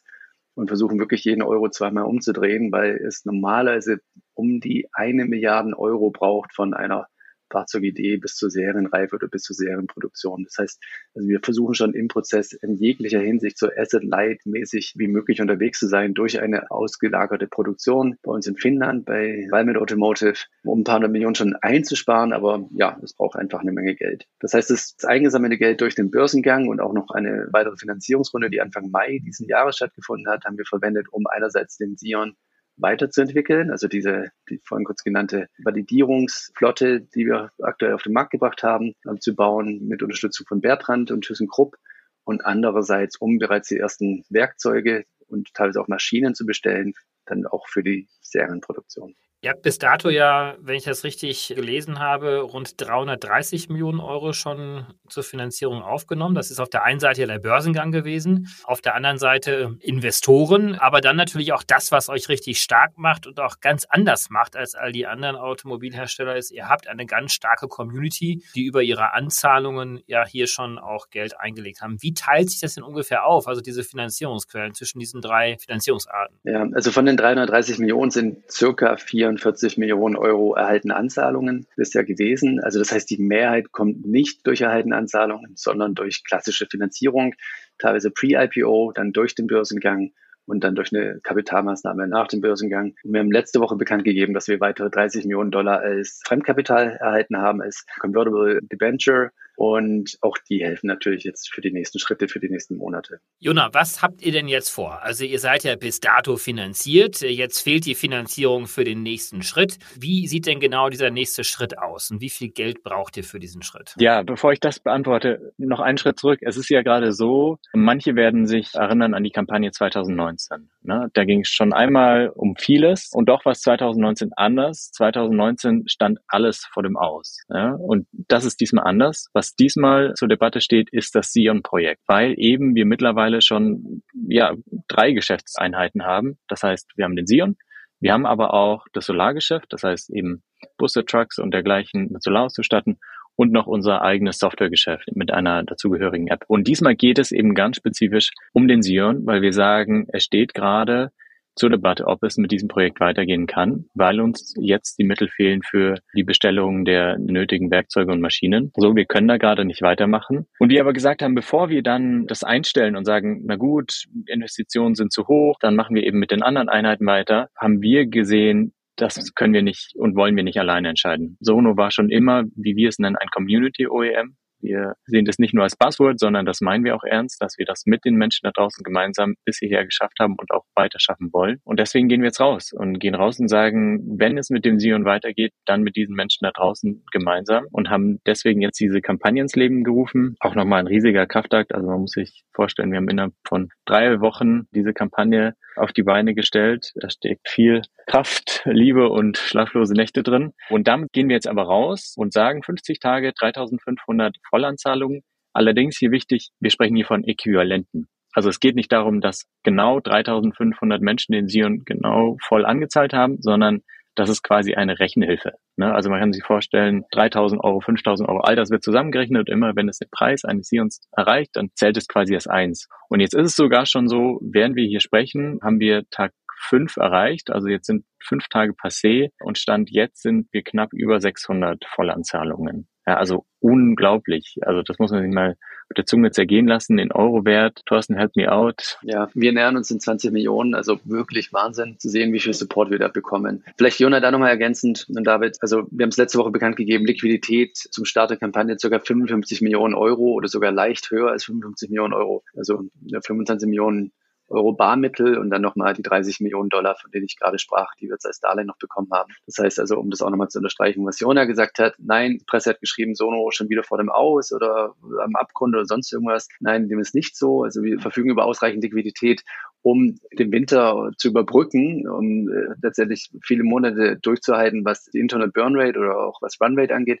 und 0.54 0.68
versuchen 0.68 1.00
wirklich 1.00 1.24
jeden 1.24 1.42
Euro 1.42 1.70
zweimal 1.70 2.04
umzudrehen, 2.04 2.70
weil 2.70 3.00
es 3.04 3.24
normalerweise 3.24 3.98
um 4.32 4.60
die 4.60 4.86
eine 4.92 5.24
Milliarden 5.24 5.74
Euro 5.74 6.12
braucht 6.12 6.54
von 6.54 6.72
einer 6.72 7.08
Fahrzeugidee 7.52 8.16
bis 8.16 8.34
zur 8.34 8.50
Serienreife 8.50 9.14
oder 9.16 9.28
bis 9.28 9.42
zur 9.42 9.54
Serienproduktion. 9.54 10.44
Das 10.44 10.56
heißt, 10.58 10.82
also 11.14 11.28
wir 11.28 11.40
versuchen 11.40 11.74
schon 11.74 11.94
im 11.94 12.08
Prozess 12.08 12.52
in 12.52 12.76
jeglicher 12.76 13.20
Hinsicht 13.20 13.58
so 13.58 13.68
asset-light-mäßig 13.68 14.94
wie 14.96 15.08
möglich 15.08 15.40
unterwegs 15.40 15.78
zu 15.78 15.86
sein 15.86 16.14
durch 16.14 16.40
eine 16.40 16.70
ausgelagerte 16.70 17.46
Produktion. 17.46 18.16
Bei 18.22 18.32
uns 18.32 18.46
in 18.46 18.56
Finnland, 18.56 19.04
bei 19.04 19.46
Valmet 19.50 19.76
Automotive, 19.76 20.38
um 20.64 20.80
ein 20.80 20.84
paar 20.84 20.96
hundert 20.96 21.12
Millionen 21.12 21.34
schon 21.34 21.54
einzusparen, 21.60 22.32
aber 22.32 22.68
ja, 22.72 22.98
es 23.02 23.14
braucht 23.14 23.36
einfach 23.36 23.60
eine 23.60 23.72
Menge 23.72 23.94
Geld. 23.94 24.26
Das 24.40 24.54
heißt, 24.54 24.70
das 24.70 24.96
eingesammelte 25.04 25.58
Geld 25.58 25.80
durch 25.80 25.94
den 25.94 26.10
Börsengang 26.10 26.68
und 26.68 26.80
auch 26.80 26.94
noch 26.94 27.10
eine 27.10 27.48
weitere 27.52 27.76
Finanzierungsrunde, 27.76 28.50
die 28.50 28.60
Anfang 28.60 28.90
Mai 28.90 29.20
diesen 29.24 29.46
Jahres 29.46 29.76
stattgefunden 29.76 30.32
hat, 30.32 30.44
haben 30.44 30.56
wir 30.56 30.64
verwendet, 30.64 31.06
um 31.10 31.26
einerseits 31.26 31.76
den 31.76 31.96
Sion 31.96 32.34
weiterzuentwickeln. 32.76 33.70
Also 33.70 33.88
diese, 33.88 34.30
die 34.48 34.60
vorhin 34.64 34.84
kurz 34.84 35.02
genannte 35.02 35.48
Validierungsflotte, 35.62 37.00
die 37.00 37.26
wir 37.26 37.50
aktuell 37.60 37.94
auf 37.94 38.02
den 38.02 38.12
Markt 38.12 38.30
gebracht 38.30 38.62
haben, 38.62 38.94
zu 39.20 39.34
bauen 39.34 39.86
mit 39.86 40.02
Unterstützung 40.02 40.46
von 40.46 40.60
Bertrand 40.60 41.10
und 41.10 41.24
ThyssenKrupp 41.24 41.76
und 42.24 42.44
andererseits, 42.44 43.16
um 43.16 43.38
bereits 43.38 43.68
die 43.68 43.78
ersten 43.78 44.24
Werkzeuge 44.28 45.04
und 45.26 45.52
teilweise 45.54 45.80
auch 45.80 45.88
Maschinen 45.88 46.34
zu 46.34 46.46
bestellen, 46.46 46.94
dann 47.26 47.46
auch 47.46 47.66
für 47.68 47.82
die 47.82 48.08
Serienproduktion. 48.20 49.14
Ihr 49.44 49.50
habt 49.50 49.62
bis 49.62 49.76
dato 49.76 50.08
ja, 50.08 50.54
wenn 50.60 50.76
ich 50.76 50.84
das 50.84 51.02
richtig 51.02 51.48
gelesen 51.48 51.98
habe, 51.98 52.42
rund 52.42 52.80
330 52.80 53.70
Millionen 53.70 53.98
Euro 53.98 54.32
schon 54.32 54.86
zur 55.08 55.24
Finanzierung 55.24 55.82
aufgenommen. 55.82 56.36
Das 56.36 56.52
ist 56.52 56.60
auf 56.60 56.70
der 56.70 56.84
einen 56.84 57.00
Seite 57.00 57.22
ja 57.22 57.26
der 57.26 57.40
Börsengang 57.40 57.90
gewesen, 57.90 58.46
auf 58.62 58.80
der 58.82 58.94
anderen 58.94 59.18
Seite 59.18 59.76
Investoren, 59.80 60.76
aber 60.76 61.00
dann 61.00 61.16
natürlich 61.16 61.52
auch 61.52 61.64
das, 61.64 61.90
was 61.90 62.08
euch 62.08 62.28
richtig 62.28 62.62
stark 62.62 62.96
macht 62.98 63.26
und 63.26 63.40
auch 63.40 63.58
ganz 63.58 63.84
anders 63.84 64.30
macht 64.30 64.54
als 64.54 64.76
all 64.76 64.92
die 64.92 65.08
anderen 65.08 65.34
Automobilhersteller 65.34 66.36
ist, 66.36 66.52
ihr 66.52 66.68
habt 66.68 66.86
eine 66.86 67.04
ganz 67.04 67.32
starke 67.32 67.66
Community, 67.66 68.44
die 68.54 68.62
über 68.62 68.84
ihre 68.84 69.12
Anzahlungen 69.12 70.02
ja 70.06 70.24
hier 70.24 70.46
schon 70.46 70.78
auch 70.78 71.10
Geld 71.10 71.40
eingelegt 71.40 71.80
haben. 71.80 72.00
Wie 72.00 72.14
teilt 72.14 72.48
sich 72.48 72.60
das 72.60 72.74
denn 72.74 72.84
ungefähr 72.84 73.26
auf, 73.26 73.48
also 73.48 73.60
diese 73.60 73.82
Finanzierungsquellen 73.82 74.74
zwischen 74.74 75.00
diesen 75.00 75.20
drei 75.20 75.58
Finanzierungsarten? 75.58 76.38
Ja, 76.44 76.64
also 76.74 76.92
von 76.92 77.06
den 77.06 77.16
330 77.16 77.80
Millionen 77.80 78.12
sind 78.12 78.48
circa 78.48 78.96
vier 78.96 79.31
44 79.38 79.78
Millionen 79.78 80.16
Euro 80.16 80.54
erhaltene 80.54 80.96
Anzahlungen 80.96 81.66
bisher 81.76 82.04
gewesen. 82.04 82.60
Also 82.60 82.78
das 82.78 82.92
heißt, 82.92 83.10
die 83.10 83.18
Mehrheit 83.18 83.72
kommt 83.72 84.06
nicht 84.06 84.46
durch 84.46 84.60
erhaltene 84.60 84.96
Anzahlungen, 84.96 85.52
sondern 85.56 85.94
durch 85.94 86.24
klassische 86.24 86.66
Finanzierung, 86.66 87.34
teilweise 87.78 88.10
pre-IPO, 88.10 88.92
dann 88.94 89.12
durch 89.12 89.34
den 89.34 89.46
Börsengang 89.46 90.12
und 90.46 90.64
dann 90.64 90.74
durch 90.74 90.94
eine 90.94 91.20
Kapitalmaßnahme 91.22 92.08
nach 92.08 92.28
dem 92.28 92.40
Börsengang. 92.40 92.94
wir 93.04 93.20
haben 93.20 93.30
letzte 93.30 93.60
Woche 93.60 93.76
bekannt 93.76 94.04
gegeben, 94.04 94.34
dass 94.34 94.48
wir 94.48 94.60
weitere 94.60 94.90
30 94.90 95.24
Millionen 95.24 95.50
Dollar 95.50 95.80
als 95.80 96.20
Fremdkapital 96.26 96.96
erhalten 97.00 97.36
haben, 97.36 97.62
als 97.62 97.86
Convertible 98.00 98.60
Debenture 98.62 99.30
und 99.56 100.18
auch 100.20 100.36
die 100.48 100.62
helfen 100.64 100.86
natürlich 100.86 101.24
jetzt 101.24 101.52
für 101.52 101.60
die 101.60 101.72
nächsten 101.72 101.98
Schritte, 101.98 102.28
für 102.28 102.40
die 102.40 102.48
nächsten 102.48 102.76
Monate. 102.76 103.20
Jona, 103.38 103.70
was 103.72 104.02
habt 104.02 104.22
ihr 104.22 104.32
denn 104.32 104.48
jetzt 104.48 104.70
vor? 104.70 105.02
Also 105.02 105.24
ihr 105.24 105.38
seid 105.38 105.64
ja 105.64 105.76
bis 105.76 106.00
dato 106.00 106.36
finanziert. 106.36 107.20
Jetzt 107.20 107.60
fehlt 107.60 107.86
die 107.86 107.94
Finanzierung 107.94 108.66
für 108.66 108.84
den 108.84 109.02
nächsten 109.02 109.42
Schritt. 109.42 109.78
Wie 109.98 110.26
sieht 110.26 110.46
denn 110.46 110.60
genau 110.60 110.88
dieser 110.88 111.10
nächste 111.10 111.44
Schritt 111.44 111.78
aus? 111.78 112.10
Und 112.10 112.20
wie 112.20 112.30
viel 112.30 112.50
Geld 112.50 112.82
braucht 112.82 113.16
ihr 113.16 113.24
für 113.24 113.38
diesen 113.40 113.62
Schritt? 113.62 113.94
Ja, 113.98 114.22
bevor 114.22 114.52
ich 114.52 114.60
das 114.60 114.80
beantworte, 114.80 115.52
noch 115.58 115.80
einen 115.80 115.98
Schritt 115.98 116.18
zurück. 116.18 116.40
Es 116.42 116.56
ist 116.56 116.70
ja 116.70 116.82
gerade 116.82 117.12
so, 117.12 117.58
manche 117.72 118.14
werden 118.16 118.46
sich 118.46 118.74
erinnern 118.74 119.14
an 119.14 119.24
die 119.24 119.30
Kampagne 119.30 119.70
2019. 119.70 120.70
Ne? 120.82 121.08
Da 121.12 121.24
ging 121.24 121.40
es 121.40 121.48
schon 121.48 121.72
einmal 121.72 122.30
um 122.30 122.56
vieles 122.56 123.10
und 123.12 123.28
doch 123.28 123.44
war 123.44 123.52
es 123.52 123.60
2019 123.60 124.30
anders. 124.36 124.90
2019 124.92 125.84
stand 125.86 126.18
alles 126.26 126.66
vor 126.72 126.82
dem 126.82 126.96
Aus. 126.96 127.38
Ja? 127.48 127.72
Und 127.72 128.06
das 128.12 128.44
ist 128.44 128.60
diesmal 128.60 128.86
anders. 128.86 129.28
Was 129.32 129.41
diesmal 129.54 130.14
zur 130.14 130.28
Debatte 130.28 130.60
steht, 130.60 130.88
ist 130.92 131.14
das 131.14 131.32
Sion-Projekt, 131.32 132.02
weil 132.06 132.34
eben 132.36 132.74
wir 132.74 132.86
mittlerweile 132.86 133.42
schon 133.42 134.02
ja 134.28 134.54
drei 134.88 135.12
Geschäftseinheiten 135.12 136.04
haben. 136.04 136.38
Das 136.48 136.62
heißt, 136.62 136.92
wir 136.96 137.04
haben 137.04 137.16
den 137.16 137.26
Sion, 137.26 137.56
wir 138.00 138.12
haben 138.12 138.26
aber 138.26 138.54
auch 138.54 138.86
das 138.92 139.06
Solargeschäft, 139.06 139.72
das 139.72 139.84
heißt 139.84 140.10
eben 140.10 140.42
Busse, 140.76 141.04
Trucks 141.04 141.38
und 141.38 141.52
dergleichen 141.52 142.08
mit 142.10 142.22
Solar 142.22 142.44
auszustatten 142.44 142.98
und 143.36 143.52
noch 143.52 143.66
unser 143.66 144.02
eigenes 144.02 144.38
Softwaregeschäft 144.38 145.08
mit 145.14 145.32
einer 145.32 145.62
dazugehörigen 145.62 146.28
App. 146.28 146.44
Und 146.48 146.68
diesmal 146.68 146.94
geht 146.94 147.18
es 147.18 147.32
eben 147.32 147.54
ganz 147.54 147.76
spezifisch 147.76 148.30
um 148.52 148.68
den 148.68 148.82
Sion, 148.82 149.26
weil 149.26 149.42
wir 149.42 149.52
sagen, 149.52 150.06
er 150.08 150.20
steht 150.20 150.54
gerade 150.54 151.10
zur 151.54 151.70
Debatte, 151.70 152.06
ob 152.06 152.22
es 152.22 152.36
mit 152.36 152.52
diesem 152.52 152.68
Projekt 152.68 153.00
weitergehen 153.00 153.46
kann, 153.46 153.86
weil 153.94 154.20
uns 154.20 154.54
jetzt 154.60 154.98
die 154.98 155.04
Mittel 155.04 155.28
fehlen 155.28 155.62
für 155.62 155.96
die 156.14 156.24
Bestellung 156.24 156.84
der 156.84 157.18
nötigen 157.18 157.70
Werkzeuge 157.70 158.12
und 158.12 158.20
Maschinen. 158.20 158.72
So, 158.76 158.96
wir 158.96 159.04
können 159.04 159.28
da 159.28 159.36
gerade 159.36 159.64
nicht 159.64 159.82
weitermachen. 159.82 160.46
Und 160.58 160.70
wir 160.70 160.80
aber 160.80 160.92
gesagt 160.92 161.22
haben, 161.22 161.34
bevor 161.34 161.68
wir 161.68 161.82
dann 161.82 162.26
das 162.26 162.44
einstellen 162.44 162.96
und 162.96 163.04
sagen, 163.04 163.42
na 163.44 163.56
gut, 163.56 164.04
Investitionen 164.26 164.94
sind 164.94 165.12
zu 165.12 165.26
hoch, 165.28 165.56
dann 165.60 165.76
machen 165.76 165.94
wir 165.94 166.04
eben 166.04 166.18
mit 166.18 166.30
den 166.30 166.42
anderen 166.42 166.68
Einheiten 166.68 167.06
weiter, 167.06 167.48
haben 167.58 167.82
wir 167.82 168.06
gesehen, 168.06 168.72
das 168.96 169.34
können 169.34 169.54
wir 169.54 169.62
nicht 169.62 169.94
und 169.96 170.16
wollen 170.16 170.36
wir 170.36 170.44
nicht 170.44 170.58
alleine 170.58 170.90
entscheiden. 170.90 171.36
Sono 171.40 171.76
war 171.76 171.90
schon 171.90 172.10
immer, 172.10 172.44
wie 172.54 172.76
wir 172.76 172.88
es 172.88 172.98
nennen, 172.98 173.16
ein 173.16 173.28
Community 173.28 173.86
OEM. 173.88 174.36
Wir 174.62 174.94
sehen 175.06 175.24
das 175.24 175.38
nicht 175.38 175.54
nur 175.54 175.64
als 175.64 175.76
Buzzword, 175.76 176.18
sondern 176.18 176.46
das 176.46 176.60
meinen 176.60 176.84
wir 176.84 176.94
auch 176.94 177.04
ernst, 177.04 177.42
dass 177.42 177.58
wir 177.58 177.66
das 177.66 177.82
mit 177.84 178.04
den 178.04 178.14
Menschen 178.14 178.44
da 178.44 178.50
draußen 178.50 178.82
gemeinsam 178.84 179.34
bis 179.44 179.58
hierher 179.58 179.84
geschafft 179.84 180.18
haben 180.20 180.36
und 180.38 180.50
auch 180.50 180.64
weiter 180.74 181.00
schaffen 181.00 181.30
wollen. 181.32 181.58
Und 181.64 181.80
deswegen 181.80 182.08
gehen 182.08 182.22
wir 182.22 182.28
jetzt 182.28 182.40
raus 182.40 182.72
und 182.72 182.98
gehen 182.98 183.14
raus 183.14 183.38
und 183.40 183.48
sagen, 183.48 184.18
wenn 184.18 184.38
es 184.38 184.50
mit 184.50 184.64
dem 184.64 184.78
Sion 184.78 185.04
weitergeht, 185.04 185.52
dann 185.66 185.82
mit 185.82 185.96
diesen 185.96 186.14
Menschen 186.14 186.44
da 186.44 186.50
draußen 186.52 187.04
gemeinsam 187.10 187.66
und 187.72 187.90
haben 187.90 188.20
deswegen 188.26 188.60
jetzt 188.60 188.78
diese 188.80 189.00
Kampagne 189.00 189.42
ins 189.42 189.56
Leben 189.56 189.84
gerufen. 189.84 190.36
Auch 190.40 190.54
nochmal 190.54 190.80
ein 190.80 190.86
riesiger 190.86 191.26
Kraftakt. 191.26 191.74
Also 191.74 191.88
man 191.88 192.02
muss 192.02 192.12
sich 192.12 192.44
vorstellen, 192.54 192.90
wir 192.92 192.98
haben 192.98 193.08
innerhalb 193.08 193.34
von 193.46 193.68
drei 193.84 194.20
Wochen 194.20 194.68
diese 194.70 194.92
Kampagne 194.92 195.54
auf 195.76 195.92
die 195.92 196.02
Beine 196.02 196.34
gestellt. 196.34 196.92
Da 196.94 197.10
steckt 197.10 197.48
viel 197.48 197.82
Kraft, 198.06 198.62
Liebe 198.64 199.08
und 199.08 199.38
schlaflose 199.38 199.94
Nächte 199.94 200.22
drin. 200.22 200.52
Und 200.70 200.88
damit 200.88 201.12
gehen 201.12 201.28
wir 201.28 201.36
jetzt 201.36 201.48
aber 201.48 201.64
raus 201.64 202.14
und 202.16 202.32
sagen 202.32 202.62
50 202.62 202.98
Tage, 203.00 203.32
3500 203.32 204.36
Vollanzahlungen. 204.48 205.22
Allerdings 205.52 205.98
hier 205.98 206.10
wichtig, 206.10 206.50
wir 206.60 206.70
sprechen 206.70 206.96
hier 206.96 207.06
von 207.06 207.24
Äquivalenten. 207.24 208.08
Also 208.34 208.48
es 208.48 208.60
geht 208.60 208.76
nicht 208.76 208.90
darum, 208.92 209.20
dass 209.20 209.46
genau 209.62 210.00
3500 210.00 211.02
Menschen 211.02 211.32
den 211.32 211.48
Sion 211.48 211.82
genau 211.84 212.38
voll 212.42 212.64
angezahlt 212.64 213.12
haben, 213.12 213.36
sondern 213.40 213.82
das 214.14 214.28
ist 214.28 214.42
quasi 214.42 214.74
eine 214.74 214.98
Rechenhilfe. 214.98 215.52
Ne? 215.76 215.92
Also 215.92 216.10
man 216.10 216.20
kann 216.20 216.32
sich 216.32 216.44
vorstellen, 216.44 217.04
3.000 217.14 217.60
Euro, 217.60 217.78
5.000 217.78 218.28
Euro, 218.28 218.40
all 218.40 218.56
das 218.56 218.70
wird 218.70 218.82
zusammengerechnet 218.82 219.40
und 219.40 219.48
immer 219.48 219.74
wenn 219.74 219.88
es 219.88 219.98
den 219.98 220.10
Preis 220.10 220.44
eines 220.44 220.68
Sions 220.68 221.00
erreicht, 221.12 221.50
dann 221.54 221.70
zählt 221.74 221.96
es 221.96 222.08
quasi 222.08 222.34
als 222.34 222.46
eins. 222.46 222.88
Und 223.08 223.20
jetzt 223.20 223.34
ist 223.34 223.46
es 223.46 223.56
sogar 223.56 223.86
schon 223.86 224.08
so, 224.08 224.38
während 224.42 224.76
wir 224.76 224.86
hier 224.86 225.00
sprechen, 225.00 225.60
haben 225.62 225.80
wir 225.80 226.04
Tag 226.10 226.32
fünf 226.62 226.96
erreicht. 226.96 227.50
Also 227.50 227.68
jetzt 227.68 227.86
sind 227.86 228.04
fünf 228.22 228.48
Tage 228.48 228.72
passé 228.72 229.30
und 229.40 229.58
Stand 229.58 229.90
jetzt 229.90 230.22
sind 230.22 230.48
wir 230.52 230.62
knapp 230.62 230.92
über 230.92 231.20
600 231.20 231.84
Vollanzahlungen. 231.86 232.88
Ja, 233.06 233.16
also 233.16 233.44
unglaublich. 233.60 234.58
Also 234.62 234.82
das 234.82 234.98
muss 234.98 235.10
man 235.10 235.22
sich 235.22 235.32
mal 235.32 235.56
mit 235.88 235.98
der 235.98 236.06
Zunge 236.06 236.30
zergehen 236.30 236.66
lassen, 236.66 236.98
in 236.98 237.12
Euro-Wert. 237.12 237.82
Thorsten, 237.86 238.16
help 238.16 238.34
me 238.36 238.50
out. 238.50 238.98
Ja, 239.02 239.28
wir 239.34 239.52
nähern 239.52 239.76
uns 239.76 239.90
in 239.90 240.00
20 240.00 240.32
Millionen, 240.32 240.74
also 240.74 241.00
wirklich 241.04 241.52
Wahnsinn 241.52 241.98
zu 241.98 242.08
sehen, 242.08 242.32
wie 242.32 242.40
viel 242.40 242.54
Support 242.54 242.90
wir 242.90 242.98
da 242.98 243.08
bekommen. 243.08 243.64
Vielleicht 243.76 244.00
Jona 244.00 244.20
da 244.20 244.30
nochmal 244.30 244.50
ergänzend 244.50 245.06
und 245.14 245.24
David, 245.26 245.58
also 245.60 245.86
wir 245.90 246.04
haben 246.04 246.10
es 246.10 246.16
letzte 246.16 246.38
Woche 246.38 246.50
bekannt 246.50 246.76
gegeben, 246.76 247.04
Liquidität 247.04 247.76
zum 247.76 248.04
Start 248.04 248.30
der 248.30 248.38
Kampagne 248.38 248.76
ca. 248.76 248.98
55 248.98 249.60
Millionen 249.60 249.94
Euro 249.94 250.32
oder 250.32 250.48
sogar 250.48 250.72
leicht 250.72 251.10
höher 251.10 251.30
als 251.30 251.44
55 251.44 251.90
Millionen 251.90 252.14
Euro. 252.14 252.42
Also 252.56 252.84
25 253.22 253.68
Millionen 253.68 254.12
Euro 254.52 254.72
Barmittel 254.72 255.38
und 255.38 255.50
dann 255.50 255.62
nochmal 255.62 255.94
die 255.94 256.02
30 256.02 256.40
Millionen 256.40 256.68
Dollar, 256.68 256.96
von 256.96 257.10
denen 257.10 257.24
ich 257.24 257.36
gerade 257.36 257.58
sprach, 257.58 257.94
die 257.96 258.06
wir 258.06 258.14
jetzt 258.14 258.26
als 258.26 258.40
Darlehen 258.40 258.66
noch 258.66 258.78
bekommen 258.78 259.08
haben. 259.12 259.32
Das 259.46 259.58
heißt 259.58 259.80
also, 259.80 259.98
um 259.98 260.10
das 260.10 260.22
auch 260.22 260.30
nochmal 260.30 260.48
zu 260.48 260.58
unterstreichen, 260.58 261.04
was 261.06 261.20
Jona 261.20 261.44
gesagt 261.44 261.78
hat, 261.78 261.94
nein, 261.98 262.38
die 262.38 262.44
Presse 262.44 262.70
hat 262.70 262.80
geschrieben, 262.80 263.14
Sono 263.14 263.50
schon 263.50 263.68
wieder 263.68 263.82
vor 263.82 263.98
dem 263.98 264.10
Aus 264.10 264.52
oder 264.52 264.94
am 265.22 265.36
Abgrund 265.36 265.74
oder 265.74 265.86
sonst 265.86 266.12
irgendwas. 266.12 266.48
Nein, 266.60 266.88
dem 266.88 267.00
ist 267.00 267.14
nicht 267.14 267.36
so. 267.36 267.62
Also 267.62 267.82
wir 267.82 267.98
verfügen 267.98 268.30
über 268.30 268.44
ausreichend 268.44 268.82
Liquidität, 268.84 269.42
um 269.82 270.16
den 270.38 270.52
Winter 270.52 271.10
zu 271.16 271.28
überbrücken, 271.28 272.08
um 272.08 272.48
äh, 272.48 272.74
letztendlich 272.82 273.30
viele 273.42 273.64
Monate 273.64 274.16
durchzuhalten, 274.16 274.84
was 274.84 275.06
die 275.06 275.18
Internal 275.18 275.50
Burn 275.50 275.74
Rate 275.76 275.98
oder 275.98 276.16
auch 276.16 276.40
was 276.40 276.60
Run 276.60 276.78
Rate 276.78 276.94
angeht. 276.94 277.20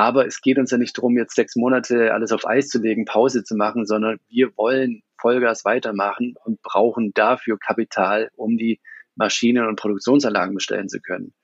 Aber 0.00 0.26
es 0.26 0.40
geht 0.40 0.56
uns 0.58 0.70
ja 0.70 0.78
nicht 0.78 0.96
darum, 0.96 1.18
jetzt 1.18 1.34
sechs 1.34 1.56
Monate 1.56 2.14
alles 2.14 2.32
auf 2.32 2.46
Eis 2.46 2.68
zu 2.68 2.80
legen, 2.80 3.04
Pause 3.04 3.44
zu 3.44 3.54
machen, 3.54 3.84
sondern 3.84 4.18
wir 4.30 4.56
wollen 4.56 5.02
Vollgas 5.20 5.66
weitermachen 5.66 6.36
und 6.42 6.62
brauchen 6.62 7.12
dafür 7.12 7.58
Kapital, 7.58 8.30
um 8.34 8.56
die 8.56 8.80
Maschinen 9.14 9.68
und 9.68 9.78
Produktionsanlagen 9.78 10.54
bestellen 10.54 10.88
zu 10.88 11.02
können. 11.02 11.34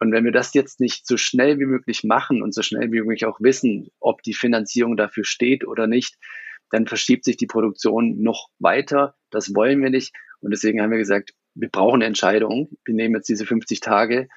Und 0.00 0.12
wenn 0.12 0.26
wir 0.26 0.32
das 0.32 0.52
jetzt 0.52 0.80
nicht 0.80 1.06
so 1.06 1.16
schnell 1.16 1.58
wie 1.58 1.64
möglich 1.64 2.04
machen 2.04 2.42
und 2.42 2.52
so 2.52 2.60
schnell 2.60 2.92
wie 2.92 3.00
möglich 3.00 3.24
auch 3.24 3.40
wissen, 3.40 3.88
ob 4.00 4.20
die 4.22 4.34
Finanzierung 4.34 4.98
dafür 4.98 5.24
steht 5.24 5.66
oder 5.66 5.86
nicht, 5.86 6.16
dann 6.68 6.86
verschiebt 6.86 7.24
sich 7.24 7.38
die 7.38 7.46
Produktion 7.46 8.20
noch 8.20 8.50
weiter. 8.58 9.14
Das 9.30 9.54
wollen 9.54 9.82
wir 9.82 9.88
nicht. 9.88 10.14
Und 10.40 10.50
deswegen 10.50 10.82
haben 10.82 10.90
wir 10.90 10.98
gesagt, 10.98 11.32
wir 11.54 11.70
brauchen 11.70 12.02
eine 12.02 12.04
Entscheidung. 12.04 12.68
Wir 12.84 12.94
nehmen 12.94 13.14
jetzt 13.14 13.30
diese 13.30 13.46
50 13.46 13.80
Tage. 13.80 14.28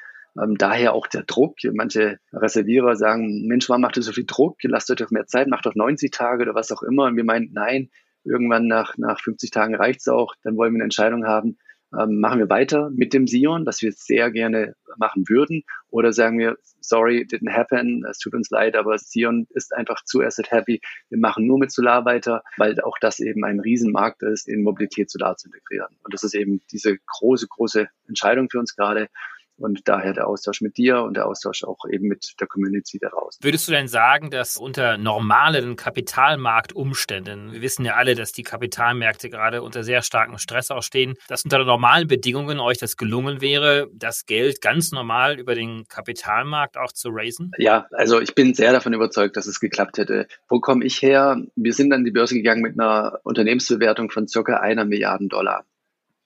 Ähm, 0.41 0.57
daher 0.57 0.93
auch 0.93 1.07
der 1.07 1.23
Druck. 1.23 1.57
Manche 1.73 2.19
Reservierer 2.33 2.95
sagen, 2.95 3.47
Mensch, 3.47 3.69
warum 3.69 3.81
macht 3.81 3.97
ihr 3.97 4.03
so 4.03 4.11
viel 4.11 4.25
Druck? 4.25 4.57
Lasst 4.63 4.89
euch 4.91 4.97
doch 4.97 5.11
mehr 5.11 5.27
Zeit, 5.27 5.47
macht 5.47 5.65
doch 5.65 5.75
90 5.75 6.11
Tage 6.11 6.43
oder 6.43 6.55
was 6.55 6.71
auch 6.71 6.83
immer. 6.83 7.05
Und 7.05 7.15
wir 7.15 7.23
meinen, 7.23 7.51
nein, 7.53 7.89
Irgendwann 8.27 8.67
nach, 8.67 8.97
nach 8.97 9.21
50 9.21 9.51
Tagen 9.51 9.75
reicht 9.75 10.01
es 10.01 10.07
auch. 10.07 10.35
Dann 10.43 10.57
wollen 10.57 10.73
wir 10.73 10.77
eine 10.77 10.83
Entscheidung 10.83 11.25
haben, 11.25 11.57
ähm, 11.97 12.19
machen 12.19 12.39
wir 12.39 12.49
weiter 12.49 12.89
mit 12.89 13.13
dem 13.13 13.25
Sion, 13.25 13.65
was 13.65 13.81
wir 13.81 13.93
sehr 13.93 14.31
gerne 14.31 14.75
machen 14.97 15.23
würden, 15.29 15.63
oder 15.89 16.11
sagen 16.11 16.37
wir, 16.37 16.57
sorry, 16.81 17.25
didn't 17.25 17.53
happen, 17.53 18.03
es 18.09 18.17
tut 18.17 18.33
uns 18.33 18.49
leid, 18.49 18.75
aber 18.75 18.97
Sion 18.97 19.47
ist 19.51 19.73
einfach 19.73 20.03
zu 20.03 20.21
asset 20.21 20.51
happy. 20.51 20.81
Wir 21.09 21.17
machen 21.17 21.47
nur 21.47 21.57
mit 21.57 21.71
Solar 21.71 22.03
weiter, 22.03 22.43
weil 22.57 22.77
auch 22.81 22.97
das 22.99 23.21
eben 23.21 23.45
ein 23.45 23.61
Riesenmarkt 23.61 24.21
ist, 24.23 24.49
in 24.49 24.63
Mobilität 24.63 25.09
Solar 25.09 25.37
zu 25.37 25.47
integrieren. 25.47 25.95
Und 26.03 26.13
das 26.13 26.23
ist 26.23 26.35
eben 26.35 26.61
diese 26.71 26.97
große, 26.97 27.47
große 27.47 27.87
Entscheidung 28.09 28.49
für 28.49 28.59
uns 28.59 28.75
gerade. 28.75 29.07
Und 29.57 29.87
daher 29.87 30.13
der 30.13 30.27
Austausch 30.27 30.61
mit 30.61 30.77
dir 30.77 31.01
und 31.01 31.15
der 31.15 31.25
Austausch 31.25 31.63
auch 31.63 31.79
eben 31.89 32.07
mit 32.07 32.33
der 32.39 32.47
Community 32.47 32.99
daraus. 32.99 33.37
Würdest 33.41 33.67
du 33.67 33.71
denn 33.71 33.87
sagen, 33.87 34.29
dass 34.29 34.57
unter 34.57 34.97
normalen 34.97 35.75
Kapitalmarktumständen, 35.75 37.53
wir 37.53 37.61
wissen 37.61 37.85
ja 37.85 37.95
alle, 37.95 38.15
dass 38.15 38.31
die 38.31 38.43
Kapitalmärkte 38.43 39.29
gerade 39.29 39.61
unter 39.61 39.83
sehr 39.83 40.01
starkem 40.01 40.37
Stress 40.37 40.71
auch 40.71 40.83
stehen, 40.83 41.15
dass 41.27 41.43
unter 41.43 41.63
normalen 41.63 42.07
Bedingungen 42.07 42.59
euch 42.59 42.77
das 42.77 42.97
gelungen 42.97 43.41
wäre, 43.41 43.89
das 43.93 44.25
Geld 44.25 44.61
ganz 44.61 44.91
normal 44.91 45.39
über 45.39 45.55
den 45.55 45.87
Kapitalmarkt 45.87 46.77
auch 46.77 46.91
zu 46.91 47.09
raisen? 47.11 47.51
Ja, 47.57 47.87
also 47.91 48.19
ich 48.19 48.35
bin 48.35 48.53
sehr 48.53 48.71
davon 48.71 48.93
überzeugt, 48.93 49.37
dass 49.37 49.47
es 49.47 49.59
geklappt 49.59 49.97
hätte. 49.97 50.27
Wo 50.47 50.59
komme 50.59 50.85
ich 50.85 51.01
her? 51.01 51.41
Wir 51.55 51.73
sind 51.73 51.91
an 51.93 52.03
die 52.03 52.11
Börse 52.11 52.35
gegangen 52.35 52.61
mit 52.61 52.79
einer 52.79 53.19
Unternehmensbewertung 53.23 54.11
von 54.11 54.27
circa 54.27 54.57
einer 54.57 54.85
Milliarden 54.85 55.29
Dollar. 55.29 55.65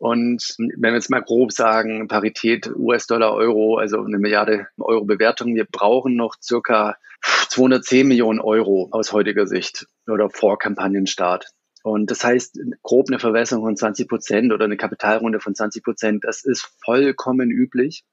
Und 0.02 0.56
wenn 0.58 0.82
wir 0.82 0.96
jetzt 0.96 1.12
mal 1.12 1.22
grob 1.22 1.52
sagen, 1.52 2.08
Parität 2.08 2.68
US-Dollar, 2.76 3.36
Euro, 3.36 3.78
also 3.78 4.02
eine 4.02 4.18
Milliarde 4.18 4.66
Euro 4.80 5.06
Bewertung, 5.06 5.54
wir 5.54 5.66
brauchen 5.66 6.16
noch 6.16 6.34
circa 6.42 6.98
210 7.50 8.08
Millionen 8.08 8.40
Euro 8.40 8.90
aus 8.90 9.14
heutiger 9.14 9.46
Sicht 9.46 9.86
oder 10.08 10.32
vor 10.32 10.58
Kampagnenstart. 10.58 11.46
Und 11.84 12.10
das 12.10 12.24
heißt, 12.24 12.60
grob 12.82 13.10
eine 13.10 13.20
Verwässerung 13.20 13.64
von 13.64 13.78
20 13.78 14.08
Prozent 14.08 14.52
oder 14.52 14.66
eine 14.66 14.76
Kapitalrunde 14.76 15.40
von 15.40 15.54
20 15.54 15.84
Prozent, 15.84 16.24
das 16.24 16.44
ist 16.44 16.68
vollkommen 16.84 17.52
üblich. 17.52 18.04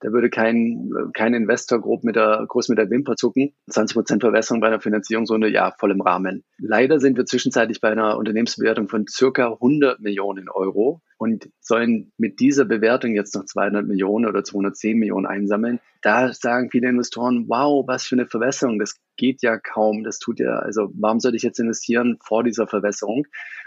Da 0.00 0.12
würde 0.12 0.30
kein, 0.30 0.90
kein 1.14 1.34
Investor 1.34 1.80
grob 1.80 2.04
mit 2.04 2.16
der, 2.16 2.44
groß 2.48 2.68
mit 2.68 2.78
der 2.78 2.90
Wimper 2.90 3.16
zucken. 3.16 3.52
20 3.70 3.94
Prozent 3.94 4.22
Verwässerung 4.22 4.60
bei 4.60 4.68
einer 4.68 4.80
Finanzierungsrunde, 4.80 5.48
ja, 5.48 5.72
voll 5.78 5.90
im 5.90 6.00
Rahmen. 6.00 6.42
Leider 6.58 6.98
sind 7.00 7.16
wir 7.16 7.26
zwischenzeitlich 7.26 7.80
bei 7.80 7.90
einer 7.90 8.16
Unternehmensbewertung 8.16 8.88
von 8.88 9.06
circa 9.06 9.52
100 9.52 10.00
Millionen 10.00 10.48
Euro 10.48 11.02
und 11.18 11.50
sollen 11.60 12.12
mit 12.16 12.40
dieser 12.40 12.64
Bewertung 12.64 13.14
jetzt 13.14 13.34
noch 13.34 13.44
200 13.44 13.86
Millionen 13.86 14.26
oder 14.26 14.42
210 14.42 14.98
Millionen 14.98 15.26
einsammeln. 15.26 15.80
Da 16.00 16.32
sagen 16.32 16.70
viele 16.70 16.88
Investoren, 16.88 17.44
wow, 17.48 17.86
was 17.86 18.04
für 18.04 18.14
eine 18.14 18.26
Verwässerung. 18.26 18.78
Das 18.78 18.98
geht 19.18 19.42
ja 19.42 19.58
kaum. 19.58 20.02
Das 20.02 20.18
tut 20.18 20.40
ja, 20.40 20.60
also 20.60 20.90
warum 20.94 21.20
sollte 21.20 21.36
ich 21.36 21.42
jetzt 21.42 21.60
investieren 21.60 22.16
vor 22.24 22.42
dieser 22.42 22.66
Verwässerung? 22.66 23.26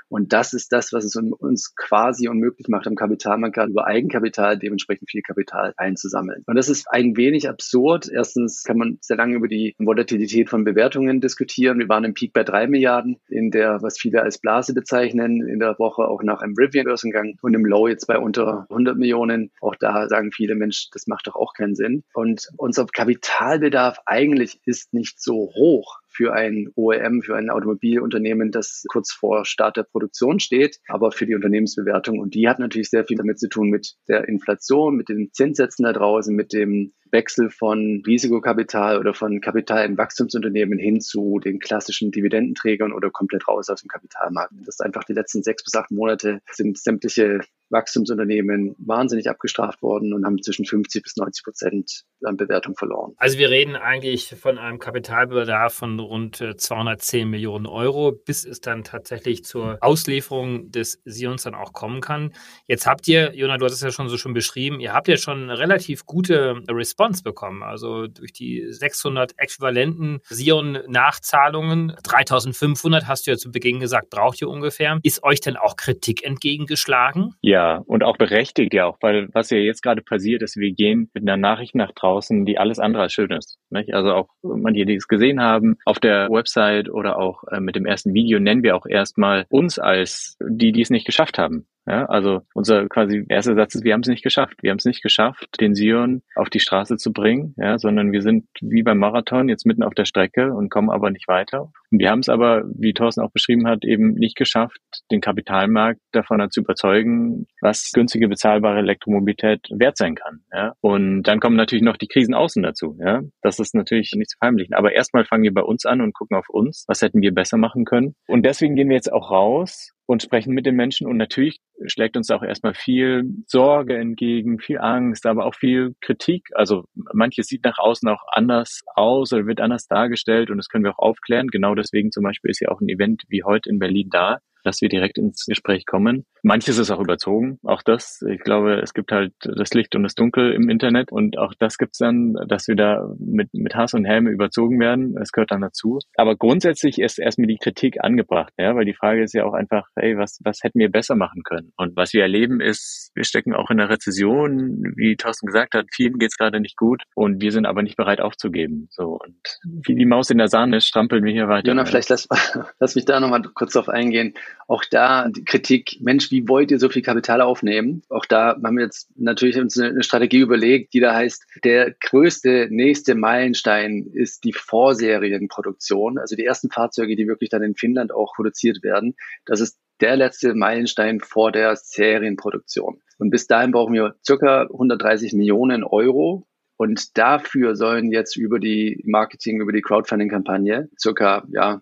Und 0.09 0.33
das 0.33 0.53
ist 0.53 0.71
das, 0.71 0.93
was 0.93 1.03
es 1.05 1.15
uns 1.15 1.75
quasi 1.75 2.27
unmöglich 2.27 2.67
macht, 2.67 2.87
am 2.87 2.95
Kapitalmarkt 2.95 3.55
gerade 3.55 3.71
über 3.71 3.87
Eigenkapital 3.87 4.57
dementsprechend 4.57 5.09
viel 5.09 5.21
Kapital 5.21 5.73
einzusammeln. 5.77 6.43
Und 6.45 6.55
das 6.55 6.69
ist 6.69 6.87
ein 6.89 7.17
wenig 7.17 7.49
absurd. 7.49 8.09
Erstens 8.11 8.63
kann 8.63 8.77
man 8.77 8.97
sehr 9.01 9.17
lange 9.17 9.35
über 9.35 9.47
die 9.47 9.75
Volatilität 9.79 10.49
von 10.49 10.63
Bewertungen 10.63 11.21
diskutieren. 11.21 11.79
Wir 11.79 11.89
waren 11.89 12.03
im 12.03 12.13
Peak 12.13 12.33
bei 12.33 12.43
drei 12.43 12.67
Milliarden, 12.67 13.17
in 13.27 13.51
der, 13.51 13.81
was 13.81 13.99
viele 13.99 14.21
als 14.21 14.37
Blase 14.37 14.73
bezeichnen, 14.73 15.47
in 15.47 15.59
der 15.59 15.77
Woche 15.79 16.03
auch 16.03 16.23
nach 16.23 16.41
einem 16.41 16.53
Rivian-Börsengang 16.57 17.37
und 17.41 17.53
im 17.53 17.65
Low 17.65 17.87
jetzt 17.87 18.07
bei 18.07 18.17
unter 18.17 18.67
100 18.69 18.97
Millionen. 18.97 19.51
Auch 19.61 19.75
da 19.79 20.07
sagen 20.07 20.31
viele 20.31 20.55
Mensch, 20.55 20.89
das 20.91 21.07
macht 21.07 21.27
doch 21.27 21.35
auch 21.35 21.53
keinen 21.53 21.75
Sinn. 21.75 22.03
Und 22.13 22.47
unser 22.57 22.85
Kapitalbedarf 22.85 23.97
eigentlich 24.05 24.59
ist 24.65 24.93
nicht 24.93 25.21
so 25.21 25.51
hoch 25.55 26.02
für 26.13 26.33
ein 26.33 26.69
OEM, 26.75 27.21
für 27.21 27.35
ein 27.35 27.49
Automobilunternehmen, 27.49 28.51
das 28.51 28.83
kurz 28.87 29.11
vor 29.11 29.45
Start 29.45 29.77
der 29.77 29.83
Produktion 29.83 30.39
steht, 30.39 30.79
aber 30.87 31.11
für 31.11 31.25
die 31.25 31.35
Unternehmensbewertung. 31.35 32.19
Und 32.19 32.35
die 32.35 32.47
hat 32.47 32.59
natürlich 32.59 32.89
sehr 32.89 33.05
viel 33.05 33.17
damit 33.17 33.39
zu 33.39 33.49
tun 33.49 33.69
mit 33.69 33.95
der 34.07 34.27
Inflation, 34.27 34.95
mit 34.95 35.09
den 35.09 35.31
Zinssätzen 35.33 35.85
da 35.85 35.93
draußen, 35.93 36.35
mit 36.35 36.53
dem 36.53 36.93
Wechsel 37.11 37.49
von 37.51 38.01
Risikokapital 38.05 38.97
oder 38.97 39.13
von 39.13 39.39
Kapital 39.39 39.85
in 39.85 39.97
Wachstumsunternehmen 39.97 40.79
hin 40.79 40.99
zu 40.99 41.39
den 41.39 41.59
klassischen 41.59 42.11
Dividendenträgern 42.11 42.91
oder 42.91 43.11
komplett 43.11 43.47
raus 43.47 43.69
aus 43.69 43.81
dem 43.81 43.87
Kapitalmarkt. 43.87 44.53
Das 44.65 44.75
ist 44.75 44.81
einfach 44.81 45.03
die 45.03 45.13
letzten 45.13 45.43
sechs 45.43 45.63
bis 45.63 45.75
acht 45.75 45.91
Monate 45.91 46.41
sind 46.51 46.77
sämtliche 46.77 47.41
Wachstumsunternehmen 47.73 48.75
wahnsinnig 48.77 49.29
abgestraft 49.29 49.81
worden 49.81 50.13
und 50.13 50.25
haben 50.25 50.41
zwischen 50.41 50.65
50 50.65 51.03
bis 51.03 51.17
90 51.17 51.43
Prozent 51.43 52.03
an 52.23 52.37
Bewertung 52.37 52.75
verloren. 52.75 53.13
Also 53.17 53.37
wir 53.37 53.49
reden 53.49 53.75
eigentlich 53.75 54.33
von 54.39 54.57
einem 54.57 54.79
Kapitalbedarf 54.79 55.73
von 55.73 55.99
rund 55.99 56.37
210 56.57 57.19
äh, 57.19 57.25
Millionen 57.25 57.65
Euro, 57.65 58.11
bis 58.11 58.45
es 58.45 58.61
dann 58.61 58.83
tatsächlich 58.83 59.43
zur 59.43 59.77
Auslieferung 59.81 60.71
des 60.71 61.01
Sions 61.05 61.43
dann 61.43 61.55
auch 61.55 61.73
kommen 61.73 61.99
kann. 61.99 62.31
Jetzt 62.67 62.87
habt 62.87 63.07
ihr, 63.07 63.35
Jona, 63.35 63.57
du 63.57 63.65
hast 63.65 63.73
es 63.73 63.81
ja 63.81 63.91
schon 63.91 64.07
so 64.07 64.17
schon 64.17 64.33
beschrieben, 64.33 64.79
ihr 64.79 64.93
habt 64.93 65.07
ja 65.07 65.17
schon 65.17 65.43
eine 65.43 65.59
relativ 65.59 66.05
gute 66.05 66.61
Response 66.69 67.23
bekommen. 67.23 67.63
Also 67.63 68.07
durch 68.07 68.31
die 68.31 68.65
600 68.69 69.33
äquivalenten 69.37 70.19
Sion-Nachzahlungen, 70.29 71.95
3500 72.03 73.07
hast 73.07 73.27
du 73.27 73.31
ja 73.31 73.37
zu 73.37 73.51
Beginn 73.51 73.79
gesagt, 73.79 74.09
braucht 74.09 74.41
ihr 74.41 74.49
ungefähr. 74.49 74.99
Ist 75.03 75.23
euch 75.23 75.41
denn 75.41 75.57
auch 75.57 75.75
Kritik 75.75 76.23
entgegengeschlagen? 76.23 77.35
Ja, 77.41 77.62
und 77.85 78.03
auch 78.03 78.17
berechtigt 78.17 78.73
ja 78.73 78.85
auch, 78.85 78.97
weil 79.01 79.27
was 79.33 79.49
ja 79.49 79.57
jetzt 79.57 79.81
gerade 79.81 80.01
passiert 80.01 80.41
ist, 80.41 80.57
wir 80.57 80.71
gehen 80.71 81.09
mit 81.13 81.23
einer 81.23 81.37
Nachricht 81.37 81.75
nach 81.75 81.91
draußen, 81.91 82.45
die 82.45 82.57
alles 82.57 82.79
andere 82.79 83.03
als 83.03 83.13
schön 83.13 83.31
ist. 83.31 83.57
Nicht? 83.69 83.93
Also 83.93 84.13
auch 84.13 84.29
manche, 84.41 84.85
die 84.85 84.95
es 84.95 85.07
gesehen 85.07 85.41
haben, 85.41 85.77
auf 85.85 85.99
der 85.99 86.29
Website 86.29 86.89
oder 86.89 87.17
auch 87.17 87.43
äh, 87.51 87.59
mit 87.59 87.75
dem 87.75 87.85
ersten 87.85 88.13
Video 88.13 88.39
nennen 88.39 88.63
wir 88.63 88.75
auch 88.75 88.85
erstmal 88.85 89.45
uns 89.49 89.79
als 89.79 90.37
die, 90.39 90.71
die 90.71 90.81
es 90.81 90.89
nicht 90.89 91.05
geschafft 91.05 91.37
haben. 91.37 91.65
Ja, 91.85 92.05
also 92.05 92.41
unser 92.53 92.87
quasi 92.87 93.25
erster 93.27 93.55
Satz 93.55 93.75
ist, 93.75 93.83
wir 93.83 93.93
haben 93.93 94.01
es 94.01 94.07
nicht 94.07 94.23
geschafft. 94.23 94.57
Wir 94.61 94.71
haben 94.71 94.77
es 94.77 94.85
nicht 94.85 95.03
geschafft, 95.03 95.59
den 95.59 95.75
Sion 95.75 96.21
auf 96.35 96.49
die 96.49 96.59
Straße 96.59 96.97
zu 96.97 97.11
bringen, 97.11 97.53
ja, 97.57 97.77
sondern 97.77 98.11
wir 98.11 98.21
sind 98.21 98.45
wie 98.61 98.83
beim 98.83 98.99
Marathon 98.99 99.49
jetzt 99.49 99.65
mitten 99.65 99.83
auf 99.83 99.93
der 99.93 100.05
Strecke 100.05 100.53
und 100.53 100.69
kommen 100.69 100.89
aber 100.89 101.11
nicht 101.11 101.27
weiter. 101.27 101.71
Und 101.91 101.99
wir 101.99 102.09
haben 102.09 102.19
es 102.19 102.29
aber, 102.29 102.63
wie 102.73 102.93
Thorsten 102.93 103.21
auch 103.21 103.31
beschrieben 103.31 103.67
hat, 103.67 103.83
eben 103.83 104.13
nicht 104.13 104.35
geschafft, 104.35 104.79
den 105.11 105.21
Kapitalmarkt 105.21 105.99
davon 106.11 106.43
zu 106.49 106.61
überzeugen, 106.61 107.47
was 107.61 107.91
günstige 107.93 108.27
bezahlbare 108.27 108.79
Elektromobilität 108.79 109.67
wert 109.71 109.97
sein 109.97 110.15
kann. 110.15 110.39
Ja. 110.51 110.73
Und 110.81 111.23
dann 111.23 111.39
kommen 111.39 111.55
natürlich 111.55 111.83
noch 111.83 111.97
die 111.97 112.07
Krisen 112.07 112.33
außen 112.33 112.63
dazu. 112.63 112.97
Ja. 112.99 113.21
Das 113.41 113.59
ist 113.59 113.75
natürlich 113.75 114.13
nicht 114.15 114.31
zu 114.31 114.37
verheimlichen. 114.37 114.73
Aber 114.73 114.93
erstmal 114.93 115.25
fangen 115.25 115.43
wir 115.43 115.53
bei 115.53 115.61
uns 115.61 115.85
an 115.85 116.01
und 116.01 116.13
gucken 116.13 116.37
auf 116.37 116.49
uns. 116.49 116.85
Was 116.87 117.01
hätten 117.01 117.21
wir 117.21 117.33
besser 117.33 117.57
machen 117.57 117.85
können? 117.85 118.15
Und 118.27 118.45
deswegen 118.45 118.75
gehen 118.75 118.89
wir 118.89 118.95
jetzt 118.95 119.11
auch 119.11 119.29
raus 119.29 119.93
und 120.05 120.21
sprechen 120.21 120.53
mit 120.53 120.65
den 120.65 120.75
Menschen. 120.75 121.07
Und 121.07 121.17
natürlich 121.17 121.59
schlägt 121.85 122.17
uns 122.17 122.29
auch 122.29 122.43
erstmal 122.43 122.73
viel 122.73 123.23
Sorge 123.47 123.97
entgegen, 123.97 124.59
viel 124.59 124.79
Angst, 124.79 125.25
aber 125.25 125.45
auch 125.45 125.55
viel 125.55 125.95
Kritik. 126.01 126.49
Also 126.53 126.85
manches 127.13 127.47
sieht 127.47 127.63
nach 127.63 127.77
außen 127.77 128.07
auch 128.09 128.23
anders 128.31 128.81
aus 128.95 129.31
oder 129.33 129.45
wird 129.45 129.61
anders 129.61 129.87
dargestellt 129.87 130.49
und 130.49 130.57
das 130.57 130.67
können 130.67 130.83
wir 130.83 130.91
auch 130.91 130.99
aufklären. 130.99 131.47
Genau 131.47 131.75
deswegen 131.75 132.11
zum 132.11 132.23
Beispiel 132.23 132.51
ist 132.51 132.59
ja 132.59 132.69
auch 132.69 132.81
ein 132.81 132.89
Event 132.89 133.23
wie 133.29 133.43
heute 133.43 133.69
in 133.69 133.79
Berlin 133.79 134.09
da, 134.11 134.39
dass 134.63 134.81
wir 134.81 134.89
direkt 134.89 135.17
ins 135.17 135.45
Gespräch 135.45 135.85
kommen. 135.85 136.25
Manches 136.41 136.77
ist 136.77 136.91
auch 136.91 136.99
überzogen, 136.99 137.59
auch 137.63 137.81
das. 137.81 138.21
Ich 138.29 138.41
glaube, 138.41 138.81
es 138.81 138.93
gibt 138.93 139.11
halt 139.11 139.33
das 139.43 139.73
Licht 139.73 139.95
und 139.95 140.03
das 140.03 140.15
Dunkel 140.15 140.53
im 140.53 140.69
Internet 140.69 141.11
und 141.11 141.37
auch 141.37 141.53
das 141.57 141.77
gibt's 141.77 141.99
dann, 141.99 142.35
dass 142.47 142.67
wir 142.67 142.75
da 142.75 143.07
mit, 143.17 143.53
mit 143.53 143.75
Hass 143.75 143.93
und 143.93 144.05
Helme 144.05 144.29
überzogen 144.29 144.79
werden. 144.79 145.15
Das 145.15 145.31
gehört 145.31 145.51
dann 145.51 145.61
dazu. 145.61 145.99
Aber 146.15 146.35
grundsätzlich 146.35 146.99
ist 146.99 147.19
erstmal 147.19 147.47
die 147.47 147.57
Kritik 147.57 148.03
angebracht, 148.03 148.53
ja, 148.57 148.75
weil 148.75 148.85
die 148.85 148.93
Frage 148.93 149.23
ist 149.23 149.33
ja 149.33 149.45
auch 149.45 149.53
einfach, 149.53 149.87
hey, 149.95 150.17
was, 150.17 150.39
was 150.43 150.63
hätten 150.63 150.79
wir 150.79 150.89
besser 150.89 151.15
machen 151.15 151.43
können? 151.43 151.71
Und 151.77 151.95
was 151.95 152.13
wir 152.13 152.21
erleben 152.21 152.59
ist, 152.59 153.11
wir 153.15 153.23
stecken 153.23 153.53
auch 153.53 153.69
in 153.69 153.77
der 153.77 153.89
Rezession, 153.89 154.93
wie 154.95 155.15
Thorsten 155.15 155.47
gesagt 155.47 155.75
hat, 155.75 155.85
vielen 155.93 156.17
geht's 156.17 156.37
gerade 156.37 156.59
nicht 156.59 156.77
gut 156.77 157.03
und 157.15 157.41
wir 157.41 157.51
sind 157.51 157.65
aber 157.65 157.83
nicht 157.83 157.95
bereit 157.95 158.21
aufzugeben. 158.21 158.87
So 158.89 159.19
und 159.23 159.35
wie 159.63 159.95
die 159.95 160.05
Maus 160.05 160.29
in 160.29 160.37
der 160.37 160.47
Sahne 160.47 160.81
strampeln 160.81 161.23
wir 161.23 161.31
hier 161.31 161.47
weiter. 161.47 161.67
Jona, 161.67 161.85
vielleicht 161.85 162.09
lass, 162.09 162.27
lass 162.79 162.95
mich 162.95 163.05
da 163.05 163.19
nochmal 163.19 163.41
kurz 163.53 163.73
drauf 163.73 163.89
eingehen. 163.89 164.33
Auch 164.67 164.83
da 164.89 165.29
die 165.29 165.43
Kritik, 165.43 165.97
Mensch, 166.01 166.31
wie 166.31 166.47
wollt 166.47 166.71
ihr 166.71 166.79
so 166.79 166.89
viel 166.89 167.01
Kapital 167.01 167.41
aufnehmen? 167.41 168.03
Auch 168.09 168.25
da 168.25 168.57
haben 168.63 168.77
wir 168.77 168.85
jetzt 168.85 169.09
natürlich 169.17 169.57
uns 169.57 169.77
eine 169.77 170.03
Strategie 170.03 170.39
überlegt, 170.39 170.93
die 170.93 170.99
da 170.99 171.13
heißt, 171.13 171.45
der 171.63 171.91
größte 171.91 172.67
nächste 172.69 173.15
Meilenstein 173.15 174.09
ist 174.13 174.43
die 174.43 174.53
Vorserienproduktion, 174.53 176.17
also 176.17 176.35
die 176.35 176.45
ersten 176.45 176.69
Fahrzeuge, 176.69 177.15
die 177.15 177.27
wirklich 177.27 177.49
dann 177.49 177.63
in 177.63 177.75
Finnland 177.75 178.13
auch 178.13 178.33
produziert 178.35 178.83
werden. 178.83 179.15
Das 179.45 179.59
ist 179.59 179.77
der 179.99 180.15
letzte 180.17 180.53
Meilenstein 180.53 181.19
vor 181.19 181.51
der 181.51 181.75
Serienproduktion. 181.75 183.01
Und 183.19 183.29
bis 183.29 183.47
dahin 183.47 183.71
brauchen 183.71 183.93
wir 183.93 184.15
circa 184.25 184.63
130 184.63 185.33
Millionen 185.33 185.83
Euro. 185.83 186.47
Und 186.75 187.17
dafür 187.17 187.75
sollen 187.75 188.11
jetzt 188.11 188.35
über 188.35 188.59
die 188.59 189.01
Marketing, 189.05 189.61
über 189.61 189.71
die 189.71 189.81
Crowdfunding-Kampagne 189.81 190.89
circa 190.99 191.45
ja, 191.51 191.81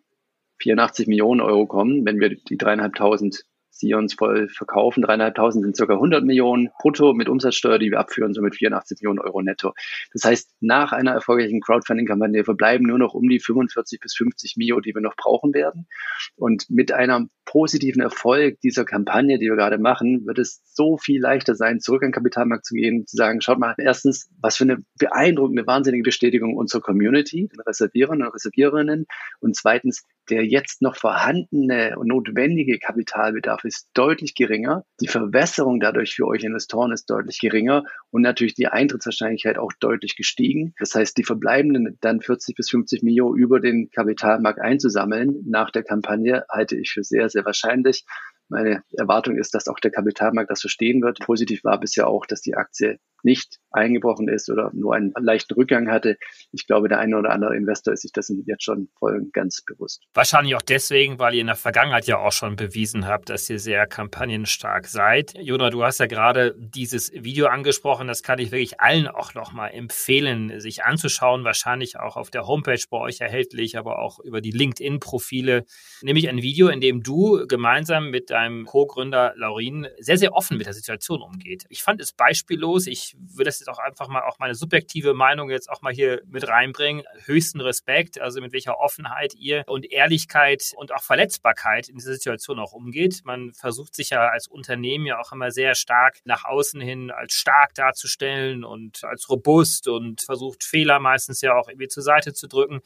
84 0.62 1.08
Millionen 1.08 1.42
Euro 1.42 1.66
kommen, 1.66 2.06
wenn 2.06 2.20
wir 2.20 2.30
die 2.30 2.58
dreieinhalbtausend 2.58 3.46
Sions 3.82 4.14
voll 4.14 4.48
verkaufen. 4.50 5.02
Dreieinhalbtausend 5.02 5.64
sind 5.64 5.76
circa 5.76 5.94
100 5.94 6.24
Millionen 6.24 6.70
brutto 6.80 7.14
mit 7.14 7.30
Umsatzsteuer, 7.30 7.80
die 7.80 7.92
wir 7.92 8.00
abführen, 8.00 8.34
somit 8.34 8.56
84 8.56 9.00
Millionen 9.02 9.20
Euro 9.20 9.42
netto. 9.42 9.74
Das 10.14 10.24
heißt, 10.24 10.56
nach 10.60 10.92
einer 10.92 11.12
erfolgreichen 11.12 11.62
Crowdfunding-Kampagne 11.62 12.44
verbleiben 12.44 12.88
nur 12.88 13.00
noch 13.00 13.14
um 13.14 13.28
die 13.28 13.40
45 13.40 14.00
bis 14.00 14.16
50 14.16 14.56
Mio, 14.58 14.80
die 14.80 14.94
wir 14.94 15.02
noch 15.02 15.16
brauchen 15.16 15.54
werden. 15.54 15.88
Und 16.36 16.70
mit 16.70 16.92
einem 16.92 17.30
positiven 17.46 18.02
Erfolg 18.02 18.60
dieser 18.62 18.86
Kampagne, 18.86 19.40
die 19.40 19.48
wir 19.48 19.56
gerade 19.56 19.78
machen, 19.78 20.26
wird 20.26 20.40
es 20.40 20.62
so 20.66 20.98
viel 20.98 21.20
leichter 21.20 21.56
sein, 21.56 21.80
zurück 21.80 22.04
an 22.04 22.10
den 22.10 22.14
Kapitalmarkt 22.14 22.66
zu 22.66 22.76
gehen, 22.76 23.06
zu 23.08 23.18
sagen, 23.18 23.42
schaut 23.42 23.60
mal, 23.60 23.76
erstens, 23.78 24.30
was 24.40 24.58
für 24.58 24.64
eine 24.64 24.84
beeindruckende, 25.00 25.66
wahnsinnige 25.66 26.04
Bestätigung 26.04 26.56
unserer 26.56 26.82
Community, 26.82 27.48
den 27.48 27.60
Reservierern 27.62 28.22
und 28.22 28.34
Reserviererinnen. 28.34 29.06
Und 29.40 29.56
zweitens, 29.56 30.06
der 30.32 30.46
jetzt 30.46 30.82
noch 30.82 30.96
vorhandene 30.96 31.98
und 31.98 32.08
notwendige 32.08 32.80
Kapitalbedarf 32.80 33.66
ist 33.66 33.90
deutlich 33.94 34.34
geringer. 34.34 34.86
Die 35.02 35.08
Verwässerung 35.08 35.82
dadurch 35.82 36.16
für 36.16 36.26
euch 36.26 36.44
Investoren 36.44 36.94
ist 36.94 37.10
deutlich 37.10 37.40
geringer 37.40 37.84
und 38.12 38.22
natürlich 38.22 38.54
die 38.54 38.68
Eintrittswahrscheinlichkeit 38.68 39.58
auch 39.58 39.74
deutlich 39.80 40.16
gestiegen. 40.16 40.74
Das 40.80 40.96
heißt, 40.96 41.18
die 41.18 41.26
verbleibenden 41.26 41.98
dann 42.00 42.22
40 42.22 42.56
bis 42.56 42.70
50 42.70 43.04
Millionen 43.04 43.38
über 43.38 43.60
den 43.60 43.92
Kapitalmarkt 43.92 44.62
einzusammeln 44.62 45.44
nach 45.46 45.70
der 45.70 45.84
Kampagne 45.84 46.46
halte 46.50 46.78
ich 46.78 46.92
für 46.92 47.04
sehr, 47.04 47.30
sehr 47.30 47.44
wahrscheinlich. 47.46 48.06
Meine 48.48 48.84
Erwartung 48.98 49.38
ist, 49.38 49.54
dass 49.54 49.68
auch 49.68 49.80
der 49.80 49.92
Kapitalmarkt 49.92 50.50
das 50.50 50.62
verstehen 50.62 51.02
wird. 51.02 51.20
Positiv 51.20 51.64
war 51.64 51.80
bisher 51.80 52.08
auch, 52.08 52.26
dass 52.26 52.42
die 52.42 52.56
Aktie 52.56 53.00
nicht 53.24 53.61
eingebrochen 53.72 54.28
ist 54.28 54.50
oder 54.50 54.72
nur 54.74 54.96
einen 54.96 55.14
leichten 55.20 55.54
Rückgang 55.54 55.90
hatte. 55.90 56.18
Ich 56.52 56.68
glaube, 56.68 56.90
der 56.90 57.00
eine 57.00 57.18
oder 57.18 57.32
andere 57.32 57.56
Investor 57.56 57.94
ist 57.94 58.02
sich 58.02 58.12
dessen 58.12 58.44
jetzt 58.46 58.64
schon 58.64 58.90
voll 59.00 59.16
und 59.16 59.34
ganz 59.34 59.62
bewusst. 59.62 60.04
Wahrscheinlich 60.14 60.56
auch 60.56 60.62
deswegen, 60.62 61.20
weil 61.20 61.36
ihr 61.36 61.42
in 61.42 61.48
der 61.48 61.56
Vergangenheit 61.56 62.08
ja 62.08 62.18
auch 62.18 62.32
schon 62.32 62.56
bewiesen 62.56 63.08
habt, 63.08 63.30
dass 63.30 63.50
ihr 63.50 63.60
sehr 63.60 63.88
kampagnenstark 63.88 64.88
seid. 64.88 65.34
Jona, 65.40 65.70
du 65.70 65.84
hast 65.84 66.00
ja 66.00 66.06
gerade 66.06 66.56
dieses 66.58 67.12
Video 67.14 67.48
angesprochen. 67.48 68.08
Das 68.08 68.24
kann 68.24 68.40
ich 68.40 68.52
wirklich 68.52 68.80
allen 68.80 69.08
auch 69.08 69.34
nochmal 69.34 69.72
empfehlen, 69.74 70.60
sich 70.60 70.84
anzuschauen. 70.84 71.44
Wahrscheinlich 71.44 72.00
auch 72.00 72.18
auf 72.18 72.30
der 72.30 72.48
Homepage 72.48 72.84
bei 72.90 72.98
euch 72.98 73.22
erhältlich, 73.22 73.78
aber 73.78 74.00
auch 74.00 74.20
über 74.20 74.42
die 74.42 74.52
LinkedIn-Profile. 74.52 75.66
Nämlich 76.02 76.30
ein 76.30 76.42
Video, 76.42 76.68
in 76.68 76.82
dem 76.82 77.04
du 77.04 77.46
gemeinsam 77.48 78.10
mit 78.10 78.30
deinem 78.30 78.66
Co-Gründer 78.66 79.34
Laurin 79.36 79.88
sehr, 80.00 80.18
sehr 80.18 80.34
offen 80.34 80.58
mit 80.58 80.66
der 80.68 80.74
Situation 80.74 81.22
umgeht. 81.22 81.66
Ich 81.70 81.84
fand 81.84 82.02
es 82.02 82.12
beispiellos. 82.14 82.88
Ich 82.88 83.16
würde 83.18 83.46
das 83.46 83.61
jetzt 83.62 83.70
auch 83.70 83.80
einfach 83.80 84.08
mal 84.08 84.24
auch 84.24 84.40
meine 84.40 84.56
subjektive 84.56 85.14
Meinung 85.14 85.50
jetzt 85.50 85.70
auch 85.70 85.82
mal 85.82 85.94
hier 85.94 86.22
mit 86.28 86.48
reinbringen. 86.48 87.04
Höchsten 87.26 87.62
Respekt, 87.62 88.20
also 88.20 88.42
mit 88.42 88.54
welcher 88.54 88.80
Offenheit 88.80 89.34
ihr 89.36 89.64
und 89.68 89.92
Ehrlichkeit 89.92 90.74
und 90.76 90.94
auch 90.94 91.04
Verletzbarkeit 91.04 91.90
in 91.90 91.96
dieser 91.96 92.14
Situation 92.14 92.60
auch 92.60 92.74
umgeht. 92.74 93.22
Man 93.24 93.54
versucht 93.54 93.96
sich 93.96 94.10
ja 94.10 94.28
als 94.28 94.48
Unternehmen 94.48 95.06
ja 95.06 95.20
auch 95.20 95.32
immer 95.32 95.52
sehr 95.52 95.76
stark 95.76 96.20
nach 96.26 96.46
außen 96.46 96.82
hin 96.82 97.12
als 97.12 97.34
stark 97.34 97.74
darzustellen 97.76 98.64
und 98.64 99.04
als 99.04 99.30
robust 99.30 99.88
und 99.88 100.22
versucht 100.22 100.64
Fehler 100.64 101.00
meistens 101.00 101.42
ja 101.42 101.56
auch 101.56 101.70
irgendwie 101.70 101.88
zur 101.88 102.04
Seite 102.04 102.34
zu 102.34 102.48
drücken. 102.48 102.82